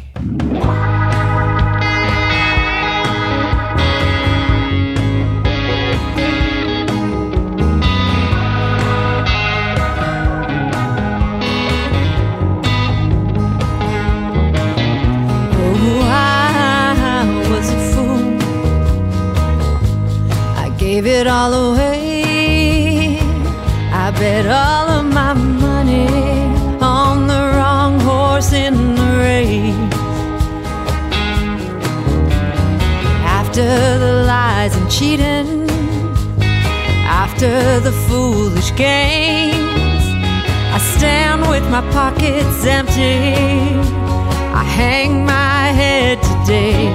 It 21.23 21.27
all 21.29 21.53
away. 21.53 23.17
I 23.93 24.11
bet 24.11 24.45
all 24.45 24.87
of 24.99 25.05
my 25.05 25.33
money 25.33 26.07
on 26.81 27.27
the 27.27 27.43
wrong 27.55 27.99
horse 28.01 28.51
in 28.51 28.73
the 28.99 29.09
race. 29.27 29.93
After 33.39 33.69
the 34.03 34.13
lies 34.27 34.75
and 34.75 34.89
cheating, 34.91 35.69
after 37.25 37.79
the 37.79 37.93
foolish 38.07 38.75
games, 38.75 40.05
I 40.75 40.79
stand 40.95 41.41
with 41.53 41.65
my 41.75 41.83
pockets 41.97 42.65
empty. 42.65 43.19
I 44.61 44.63
hang 44.79 45.25
my 45.25 45.67
head 45.79 46.17
today. 46.31 46.91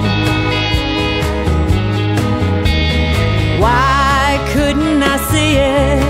Why 3.61 3.98
see 5.31 5.53
it? 5.57 6.01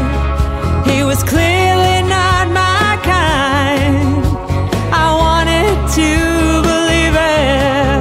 He 0.89 1.03
was 1.03 1.22
clearly 1.24 1.97
not 2.15 2.47
my 2.61 2.97
kind. 3.03 4.24
I 5.05 5.07
wanted 5.24 5.76
to 5.99 6.11
believe 6.70 7.15
it. 7.15 7.99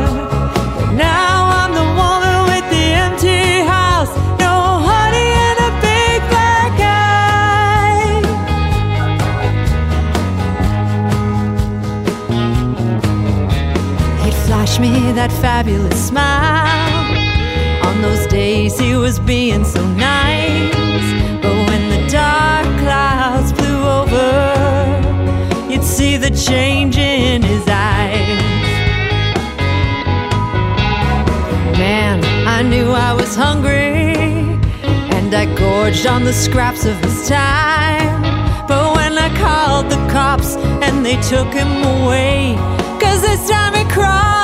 But 0.78 0.90
now 0.92 1.34
I'm 1.60 1.72
the 1.80 1.88
woman 2.02 2.38
with 2.50 2.66
the 2.74 2.84
empty 3.04 3.44
house. 3.74 4.12
No 4.44 4.54
honey 4.88 5.30
and 5.46 5.58
a 5.68 5.70
big 5.88 6.18
black 6.32 6.74
eye. 6.80 8.22
He'd 14.24 14.38
flash 14.46 14.74
me 14.78 14.92
that 15.12 15.32
fabulous 15.32 15.98
smile. 16.10 17.06
On 17.88 17.96
those 18.02 18.24
days 18.28 18.78
he 18.78 18.94
was 18.94 19.18
being 19.18 19.64
so 19.64 19.82
nice. 19.94 20.87
The 26.28 26.36
change 26.36 26.98
in 26.98 27.42
his 27.42 27.66
eyes. 27.68 28.42
Man, 31.78 32.22
I 32.46 32.62
knew 32.62 32.90
I 32.90 33.12
was 33.14 33.34
hungry, 33.34 34.04
and 35.16 35.34
I 35.34 35.46
gorged 35.56 36.06
on 36.06 36.24
the 36.24 36.32
scraps 36.32 36.84
of 36.84 36.96
his 36.96 37.28
time. 37.28 38.22
But 38.66 38.94
when 38.96 39.16
I 39.16 39.30
called 39.38 39.90
the 39.90 40.00
cops 40.12 40.56
and 40.84 41.04
they 41.04 41.16
took 41.22 41.50
him 41.52 41.82
away, 41.96 42.56
cause 43.00 43.22
this 43.22 43.48
time 43.48 43.74
he 43.74 43.84
crossed 43.90 44.37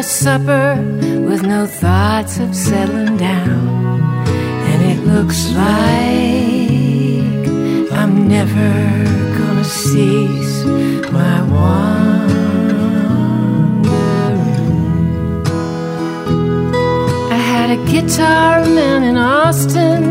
my 0.00 0.04
supper 0.04 0.76
with 1.28 1.42
no 1.42 1.66
thoughts 1.66 2.38
of 2.38 2.56
settling 2.56 3.18
down. 3.18 4.00
And 4.70 4.80
it 4.92 5.00
looks 5.04 5.50
like 5.50 7.44
I'm 8.00 8.26
never 8.26 8.72
gonna 9.38 9.62
cease 9.62 10.64
my 11.12 11.42
wandering. 11.52 12.24
I 17.36 17.38
had 17.52 17.68
a 17.78 17.80
guitar 17.92 18.64
man 18.64 19.02
in 19.02 19.18
Austin, 19.18 20.02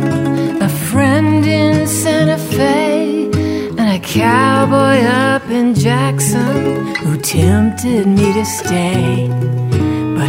a 0.61 0.69
friend 0.69 1.43
in 1.47 1.87
Santa 1.87 2.37
Fe, 2.37 3.31
and 3.79 3.89
a 3.97 3.99
cowboy 3.99 5.01
up 5.25 5.49
in 5.49 5.73
Jackson 5.73 6.93
who 6.97 7.17
tempted 7.17 8.05
me 8.05 8.33
to 8.33 8.45
stay. 8.45 9.58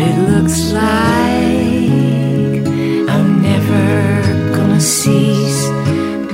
It 0.03 0.16
looks 0.30 0.72
like 0.72 0.82
I'm 3.14 3.42
never 3.42 4.22
gonna 4.57 4.80
cease 4.80 5.68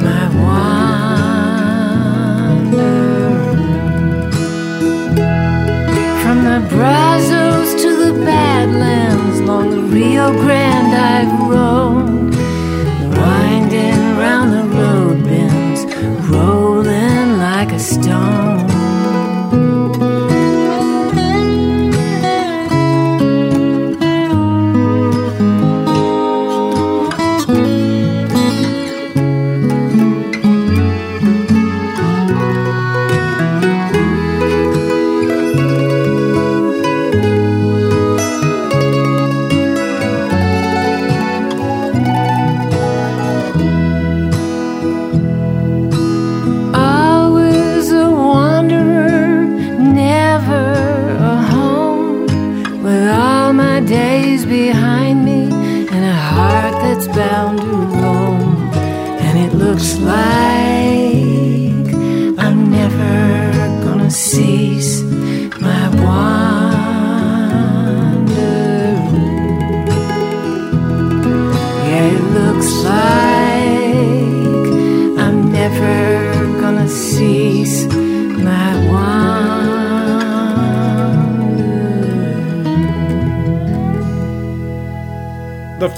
my 0.07 0.25
wandering. 0.41 1.27
From 6.23 6.39
the 6.45 6.61
Brazos 6.71 7.75
to 7.83 7.89
the 8.05 8.13
Badlands, 8.25 9.41
along 9.41 9.71
the 9.71 9.83
Rio 9.95 10.31
Grande 10.43 10.95
I've 10.95 11.35
roamed, 11.51 12.37
winding 13.19 14.03
round 14.17 14.53
the 14.53 14.65
road 14.79 15.25
bends, 15.25 15.81
rolling 16.31 17.39
like 17.39 17.73
a 17.73 17.81
stone. 17.81 18.46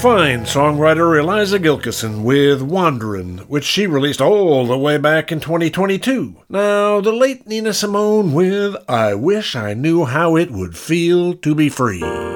Fine 0.01 0.45
songwriter 0.45 1.19
Eliza 1.19 1.59
Gilkyson 1.59 2.23
with 2.23 2.61
Wanderin', 2.61 3.39
which 3.49 3.65
she 3.65 3.85
released 3.85 4.21
all 4.21 4.65
the 4.65 4.77
way 4.77 4.97
back 4.97 5.29
in 5.29 5.41
2022. 5.41 6.37
Now, 6.47 7.01
the 7.01 7.11
late 7.11 7.45
Nina 7.45 7.73
Simone 7.73 8.31
with 8.31 8.77
I 8.87 9.13
Wish 9.15 9.57
I 9.57 9.73
Knew 9.73 10.05
How 10.05 10.37
It 10.37 10.51
Would 10.51 10.77
Feel 10.77 11.33
to 11.33 11.53
Be 11.53 11.67
Free. 11.67 12.28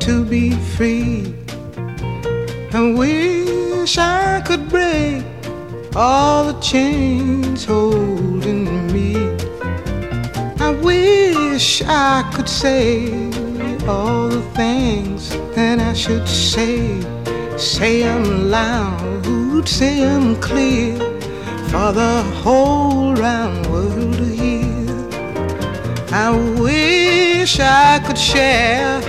to 0.00 0.24
be 0.24 0.50
free. 0.74 1.32
I 2.72 2.92
wish 2.98 3.96
I 3.96 4.42
could 4.44 4.68
break 4.68 5.24
all 5.94 6.52
the 6.52 6.58
chains 6.60 7.64
holding 7.64 8.92
me. 8.92 9.14
I 10.58 10.70
wish 10.82 11.80
I 11.86 12.28
could 12.34 12.48
say 12.48 13.06
all 13.86 14.28
the 14.30 14.42
things 14.56 15.30
that 15.54 15.78
I 15.78 15.92
should 15.92 16.26
say. 16.26 17.00
Say 17.56 18.02
I'm 18.02 18.50
loud, 18.50 19.68
say 19.68 20.02
clear 20.40 20.98
for 21.70 21.92
the 21.92 22.24
whole 22.42 23.14
round 23.14 23.64
world 23.70 24.14
to 24.14 24.24
hear. 24.24 24.66
I 26.10 26.30
wish 26.58 27.60
I 27.60 28.00
could 28.16 28.24
share 28.24 29.02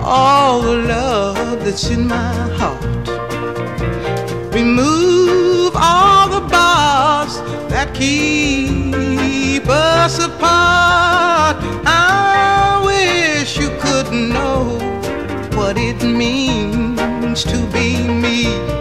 all 0.00 0.62
the 0.62 0.76
love 0.86 1.64
that's 1.64 1.90
in 1.90 2.06
my 2.06 2.32
heart. 2.56 2.84
Remove 4.54 5.72
all 5.74 6.28
the 6.28 6.46
bars 6.48 7.38
that 7.68 7.92
keep 7.94 9.66
us 9.68 10.18
apart. 10.18 11.56
I 11.84 12.80
wish 12.84 13.58
you 13.58 13.70
could 13.80 14.12
know 14.12 14.78
what 15.56 15.76
it 15.76 16.04
means 16.04 17.42
to 17.44 17.58
be 17.72 18.06
me. 18.06 18.73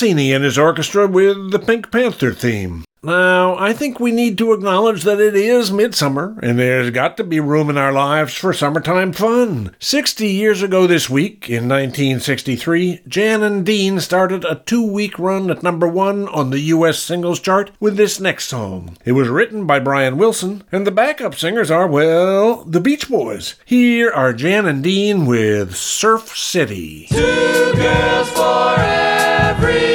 Rossini 0.00 0.32
and 0.32 0.42
his 0.42 0.56
orchestra 0.56 1.06
with 1.06 1.50
the 1.50 1.58
Pink 1.58 1.92
Panther 1.92 2.32
theme. 2.32 2.84
Now, 3.02 3.54
I 3.58 3.74
think 3.74 4.00
we 4.00 4.12
need 4.12 4.38
to 4.38 4.54
acknowledge 4.54 5.02
that 5.02 5.20
it 5.20 5.36
is 5.36 5.70
midsummer, 5.70 6.38
and 6.42 6.58
there's 6.58 6.88
got 6.90 7.18
to 7.18 7.24
be 7.24 7.38
room 7.38 7.68
in 7.68 7.76
our 7.76 7.92
lives 7.92 8.34
for 8.34 8.54
summertime 8.54 9.12
fun. 9.12 9.76
Sixty 9.78 10.28
years 10.28 10.62
ago 10.62 10.86
this 10.86 11.10
week, 11.10 11.50
in 11.50 11.68
1963, 11.68 13.00
Jan 13.06 13.42
and 13.42 13.64
Dean 13.64 14.00
started 14.00 14.46
a 14.46 14.62
two 14.64 14.90
week 14.90 15.18
run 15.18 15.50
at 15.50 15.62
number 15.62 15.86
one 15.86 16.28
on 16.28 16.48
the 16.48 16.60
U.S. 16.60 16.98
singles 16.98 17.40
chart 17.40 17.70
with 17.78 17.98
this 17.98 18.18
next 18.20 18.48
song. 18.48 18.96
It 19.04 19.12
was 19.12 19.28
written 19.28 19.66
by 19.66 19.80
Brian 19.80 20.16
Wilson, 20.16 20.64
and 20.72 20.86
the 20.86 20.90
backup 20.90 21.34
singers 21.34 21.70
are, 21.70 21.86
well, 21.86 22.64
the 22.64 22.80
Beach 22.80 23.10
Boys. 23.10 23.56
Here 23.66 24.10
are 24.10 24.32
Jan 24.32 24.64
and 24.64 24.82
Dean 24.82 25.26
with 25.26 25.76
Surf 25.76 26.38
City. 26.38 27.06
Two 27.10 27.72
girls 27.74 28.30
for 28.30 28.76
every 28.78 29.89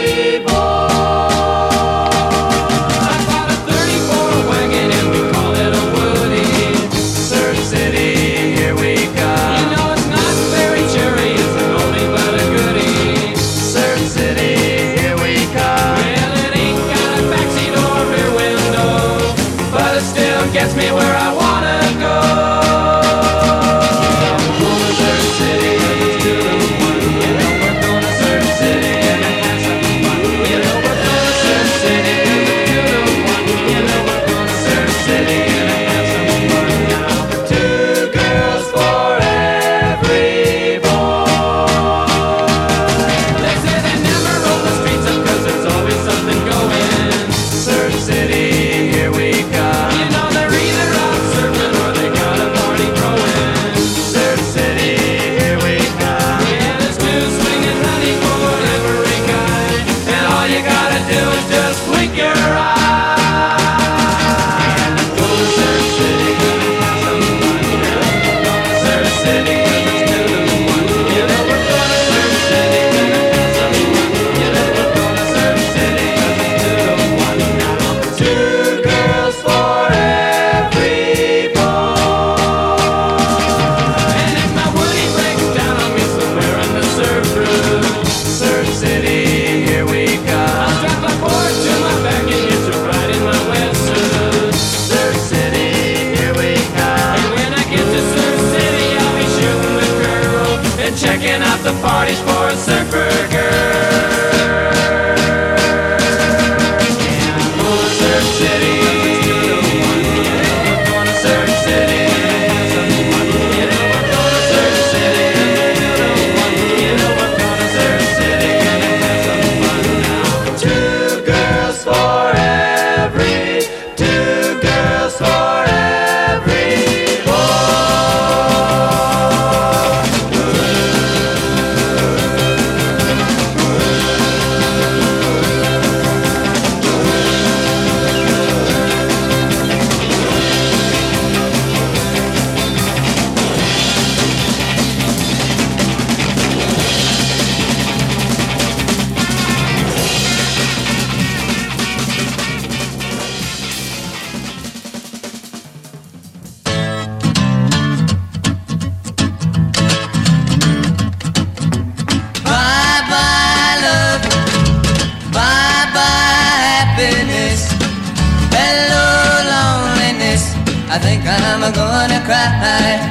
I'm 171.27 171.61
gonna 171.73 172.21
cry. 172.23 173.01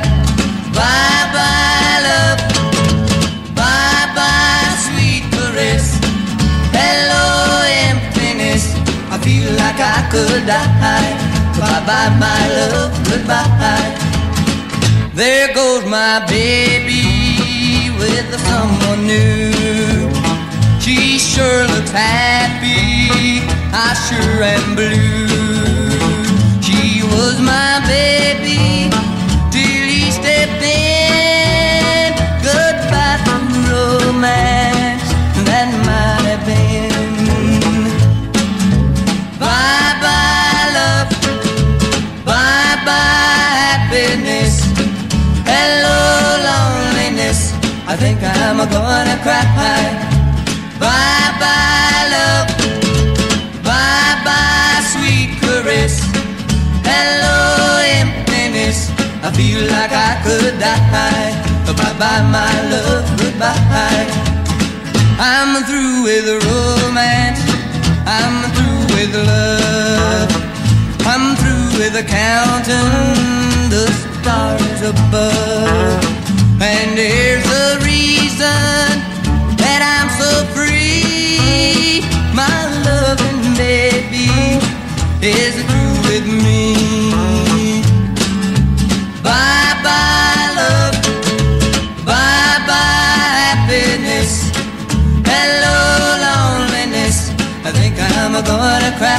Bye 0.72 1.24
bye 1.34 1.98
love, 2.06 2.40
bye 3.54 4.06
bye 4.14 4.70
sweet 4.86 5.24
caress, 5.34 5.98
hello 6.70 7.26
emptiness. 7.90 8.74
I 9.10 9.18
feel 9.18 9.50
like 9.58 9.80
I 9.80 10.06
could 10.12 10.46
die. 10.46 11.10
Bye 11.58 11.82
bye 11.86 12.14
my 12.22 12.42
love, 12.54 12.94
goodbye. 13.08 13.90
There 15.14 15.52
goes 15.54 15.84
my 15.86 16.24
baby 16.28 17.90
with 17.98 18.30
someone 18.46 19.06
new. 19.06 20.10
She 20.80 21.18
sure 21.18 21.66
looks 21.66 21.90
happy. 21.90 23.42
I 23.72 23.94
sure 24.06 24.42
am 24.42 24.74
blue. 24.76 25.33
Think 48.04 48.22
I'm 48.22 48.58
gonna 48.58 49.16
cry. 49.24 49.80
Bye 50.82 51.30
bye 51.42 52.02
love. 52.14 52.48
Bye 53.68 54.16
bye 54.26 54.80
sweet 54.92 55.30
caress. 55.40 55.94
Hello 56.90 57.38
emptiness. 58.00 58.78
I 59.26 59.28
feel 59.38 59.62
like 59.76 59.94
I 60.08 60.12
could 60.24 60.54
die. 60.60 61.30
Bye 61.66 61.94
bye 62.00 62.24
my 62.34 62.54
love. 62.72 63.06
Goodbye. 63.20 64.06
I'm 65.30 65.50
through 65.68 65.96
with 66.06 66.28
romance. 66.44 67.40
I'm 68.16 68.36
through 68.54 68.82
with 68.94 69.14
love. 69.30 70.30
I'm 71.10 71.24
through 71.40 71.68
with 71.80 71.96
counting 72.18 72.90
the 73.72 73.84
stars 74.02 74.80
above. 74.92 76.23
And 76.66 76.96
here's 76.96 77.44
the 77.44 77.78
reason 77.84 78.88
that 79.60 79.80
I'm 79.84 80.08
so 80.16 80.30
free. 80.56 82.00
My 82.32 82.56
loving 82.88 83.52
baby 83.52 84.32
is 85.20 85.60
through 85.68 85.96
with 86.08 86.24
me. 86.24 87.82
Bye 89.20 89.76
bye 89.84 90.46
love. 90.56 90.96
Bye 92.08 92.58
bye 92.64 93.28
happiness. 93.52 94.48
Hello 95.20 95.76
loneliness. 96.24 97.28
I 97.68 97.72
think 97.76 98.00
I'm 98.00 98.32
gonna 98.32 98.96
cry. 98.96 99.14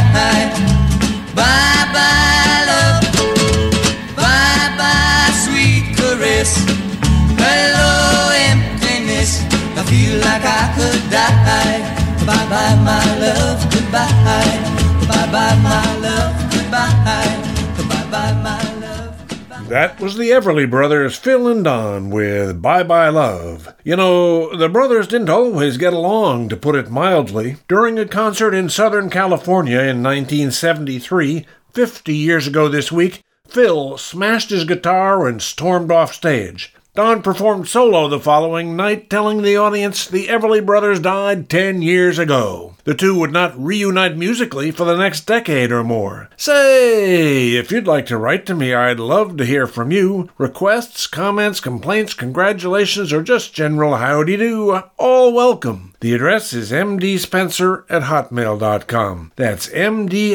like 10.20 10.44
I 10.46 10.74
could 10.76 11.10
die. 11.10 11.82
Bye 12.26 12.48
bye, 12.50 12.76
my 12.84 13.20
love, 13.20 13.62
goodbye. 13.72 14.76
Bye 15.08 15.30
bye, 15.32 15.56
my 15.62 15.98
love, 16.00 16.36
goodbye. 16.52 17.56
Bye 17.90 18.12
bye, 18.12 18.34
my 18.42 18.80
love. 18.80 19.28
Goodbye. 19.28 19.64
That 19.70 20.00
was 20.00 20.18
the 20.18 20.32
Everly 20.32 20.70
Brothers, 20.70 21.16
Phil 21.16 21.48
and 21.48 21.64
Don, 21.64 22.10
with 22.10 22.62
Bye 22.62 22.84
Bye 22.84 23.10
Love. 23.10 23.74
You 23.84 23.96
know, 23.96 24.56
the 24.56 24.70
brothers 24.70 25.08
didn't 25.08 25.30
always 25.30 25.78
get 25.78 25.94
along, 25.94 26.50
to 26.50 26.58
put 26.58 26.76
it 26.76 26.90
mildly. 26.90 27.58
During 27.68 27.98
a 28.00 28.06
concert 28.08 28.54
in 28.54 28.70
Southern 28.70 29.10
California 29.10 29.80
in 29.80 30.04
1973, 30.04 31.46
50 31.74 32.16
years 32.16 32.48
ago 32.48 32.68
this 32.68 32.92
week, 32.92 33.22
Phil 33.48 33.98
smashed 33.98 34.50
his 34.50 34.66
guitar 34.66 35.28
and 35.28 35.42
stormed 35.42 35.92
off 35.92 36.14
stage. 36.14 36.75
Don 36.96 37.22
performed 37.22 37.68
solo 37.68 38.08
the 38.08 38.22
following 38.22 38.78
night, 38.78 39.10
telling 39.10 39.42
the 39.42 39.58
audience 39.58 40.08
the 40.08 40.28
Everly 40.28 40.66
Brothers 40.66 41.02
died 41.02 41.50
10 41.50 41.82
years 41.82 42.18
ago. 42.18 42.75
The 42.86 42.94
two 42.94 43.18
would 43.20 43.32
not 43.32 43.60
reunite 43.60 44.16
musically 44.16 44.70
for 44.70 44.86
the 44.86 44.96
next 44.96 45.26
decade 45.26 45.72
or 45.72 45.84
more. 45.84 46.30
Say, 46.38 47.56
if 47.56 47.72
you'd 47.72 47.88
like 47.88 48.06
to 48.06 48.18
write 48.18 48.46
to 48.46 48.54
me, 48.54 48.76
I'd 48.76 49.00
love 49.00 49.38
to 49.38 49.46
hear 49.46 49.66
from 49.66 49.92
you. 49.92 50.30
Requests, 50.38 51.08
comments, 51.08 51.60
complaints, 51.60 52.14
congratulations, 52.14 53.12
or 53.12 53.24
just 53.24 53.56
general 53.56 53.96
howdy 53.98 54.38
do, 54.38 54.84
all 54.98 55.34
welcome. 55.34 55.94
The 56.00 56.14
address 56.14 56.54
is 56.54 56.72
mdspenser 56.72 57.86
at 57.90 58.04
hotmail.com. 58.04 59.32
That's 59.36 59.68
M-D-S-P-E-N-S-E-R 59.72 60.30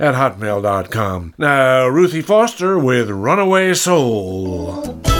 at 0.00 0.14
hotmail.com. 0.14 1.34
Now, 1.38 1.86
Ruthie 1.86 2.22
Foster 2.22 2.76
with 2.76 3.08
Runaway 3.08 3.74
Soul. 3.74 5.13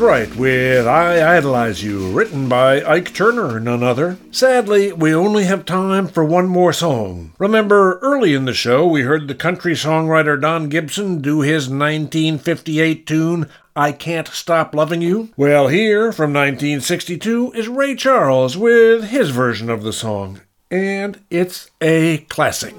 right 0.00 0.34
with 0.34 0.86
I 0.86 1.36
Idolize 1.36 1.82
You, 1.82 2.10
written 2.10 2.48
by 2.48 2.82
Ike 2.82 3.12
Turner, 3.12 3.60
none 3.60 3.82
other. 3.82 4.16
Sadly, 4.30 4.92
we 4.92 5.14
only 5.14 5.44
have 5.44 5.64
time 5.64 6.08
for 6.08 6.24
one 6.24 6.48
more 6.48 6.72
song. 6.72 7.32
Remember, 7.38 7.98
early 7.98 8.34
in 8.34 8.46
the 8.46 8.54
show, 8.54 8.86
we 8.86 9.02
heard 9.02 9.28
the 9.28 9.34
country 9.34 9.74
songwriter 9.74 10.40
Don 10.40 10.68
Gibson 10.68 11.20
do 11.20 11.42
his 11.42 11.68
1958 11.68 13.06
tune, 13.06 13.48
I 13.76 13.92
Can't 13.92 14.28
Stop 14.28 14.74
Loving 14.74 15.02
You? 15.02 15.30
Well, 15.36 15.68
here 15.68 16.12
from 16.12 16.32
1962 16.32 17.52
is 17.52 17.68
Ray 17.68 17.94
Charles 17.94 18.56
with 18.56 19.10
his 19.10 19.30
version 19.30 19.68
of 19.68 19.82
the 19.82 19.92
song, 19.92 20.40
and 20.70 21.20
it's 21.30 21.70
a 21.80 22.18
classic. 22.28 22.74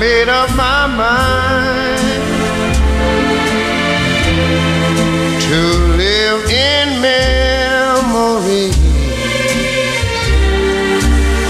Made 0.00 0.30
up 0.30 0.48
my 0.56 0.86
mind 0.86 2.00
to 5.42 5.60
live 6.00 6.42
in 6.48 7.02
memory 7.02 8.70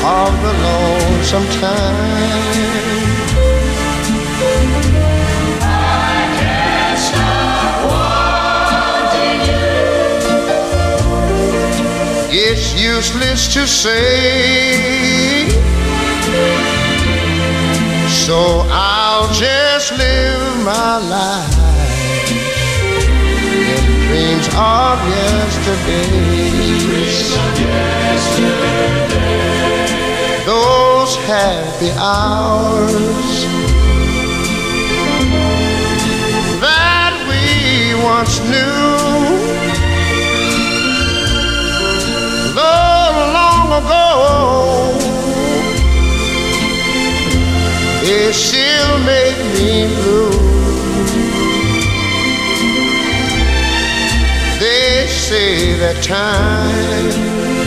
of 0.02 0.32
the 0.42 0.52
lonesome 0.66 1.46
time. 1.60 2.40
It's 12.32 12.74
useless 12.74 13.52
to 13.54 13.66
say, 13.66 15.19
so 18.30 18.62
I'll 18.70 19.26
just 19.34 19.90
live 19.98 20.64
my 20.64 20.98
life 21.16 22.30
in 23.66 23.82
dreams 24.06 24.46
of 24.54 24.96
yesterdays. 25.18 26.54
Those 30.46 31.12
happy 31.26 31.90
hours 31.98 33.30
that 36.64 37.14
we 37.30 37.42
once 38.12 38.38
knew. 38.50 38.86
Though 42.54 43.10
long 43.38 43.66
ago, 43.82 44.99
it 48.12 48.34
still 48.34 48.98
make 49.04 49.38
me 49.54 49.86
blue. 49.94 50.30
They 54.58 55.06
say 55.06 55.74
that 55.78 56.02
time 56.02 57.59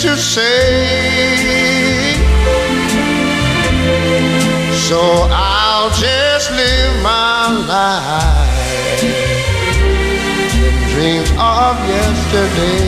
to 0.00 0.14
say. 0.16 1.86
So 4.88 5.00
I'll 5.30 5.88
just 5.90 6.50
live 6.50 7.02
my 7.02 7.48
life 7.66 9.02
in 10.62 10.90
dreams 10.92 11.30
of 11.38 11.76
yesterdays. 11.88 12.85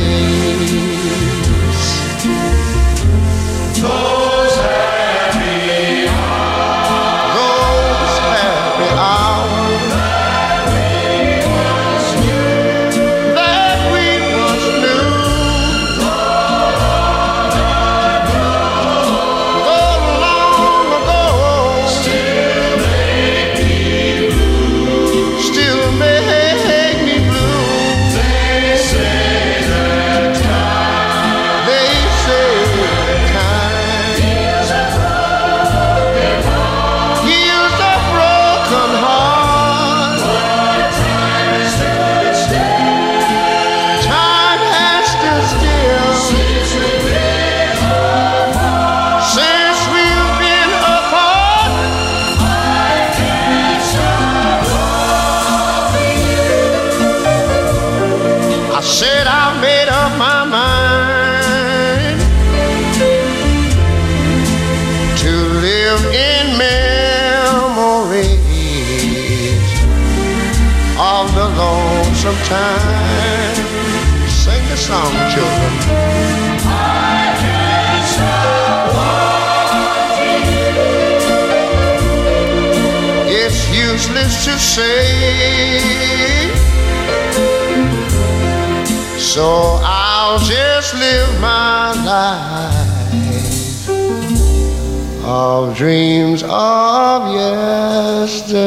Dreams 95.79 96.43
of 96.43 97.33
yesterday. 97.33 98.59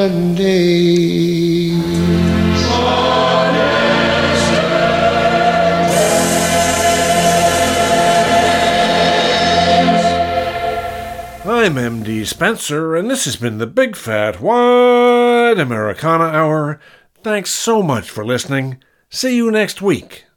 I'm 11.43 11.75
MD 11.75 12.25
Spenser, 12.25 12.95
and 12.95 13.09
this 13.09 13.25
has 13.25 13.35
been 13.35 13.57
the 13.57 13.67
Big 13.67 13.97
Fat 13.97 14.39
Wide 14.39 15.59
Americana 15.59 16.23
Hour. 16.23 16.79
Thanks 17.21 17.51
so 17.51 17.83
much 17.83 18.09
for 18.09 18.25
listening. 18.25 18.81
See 19.09 19.35
you 19.35 19.51
next 19.51 19.81
week. 19.81 20.27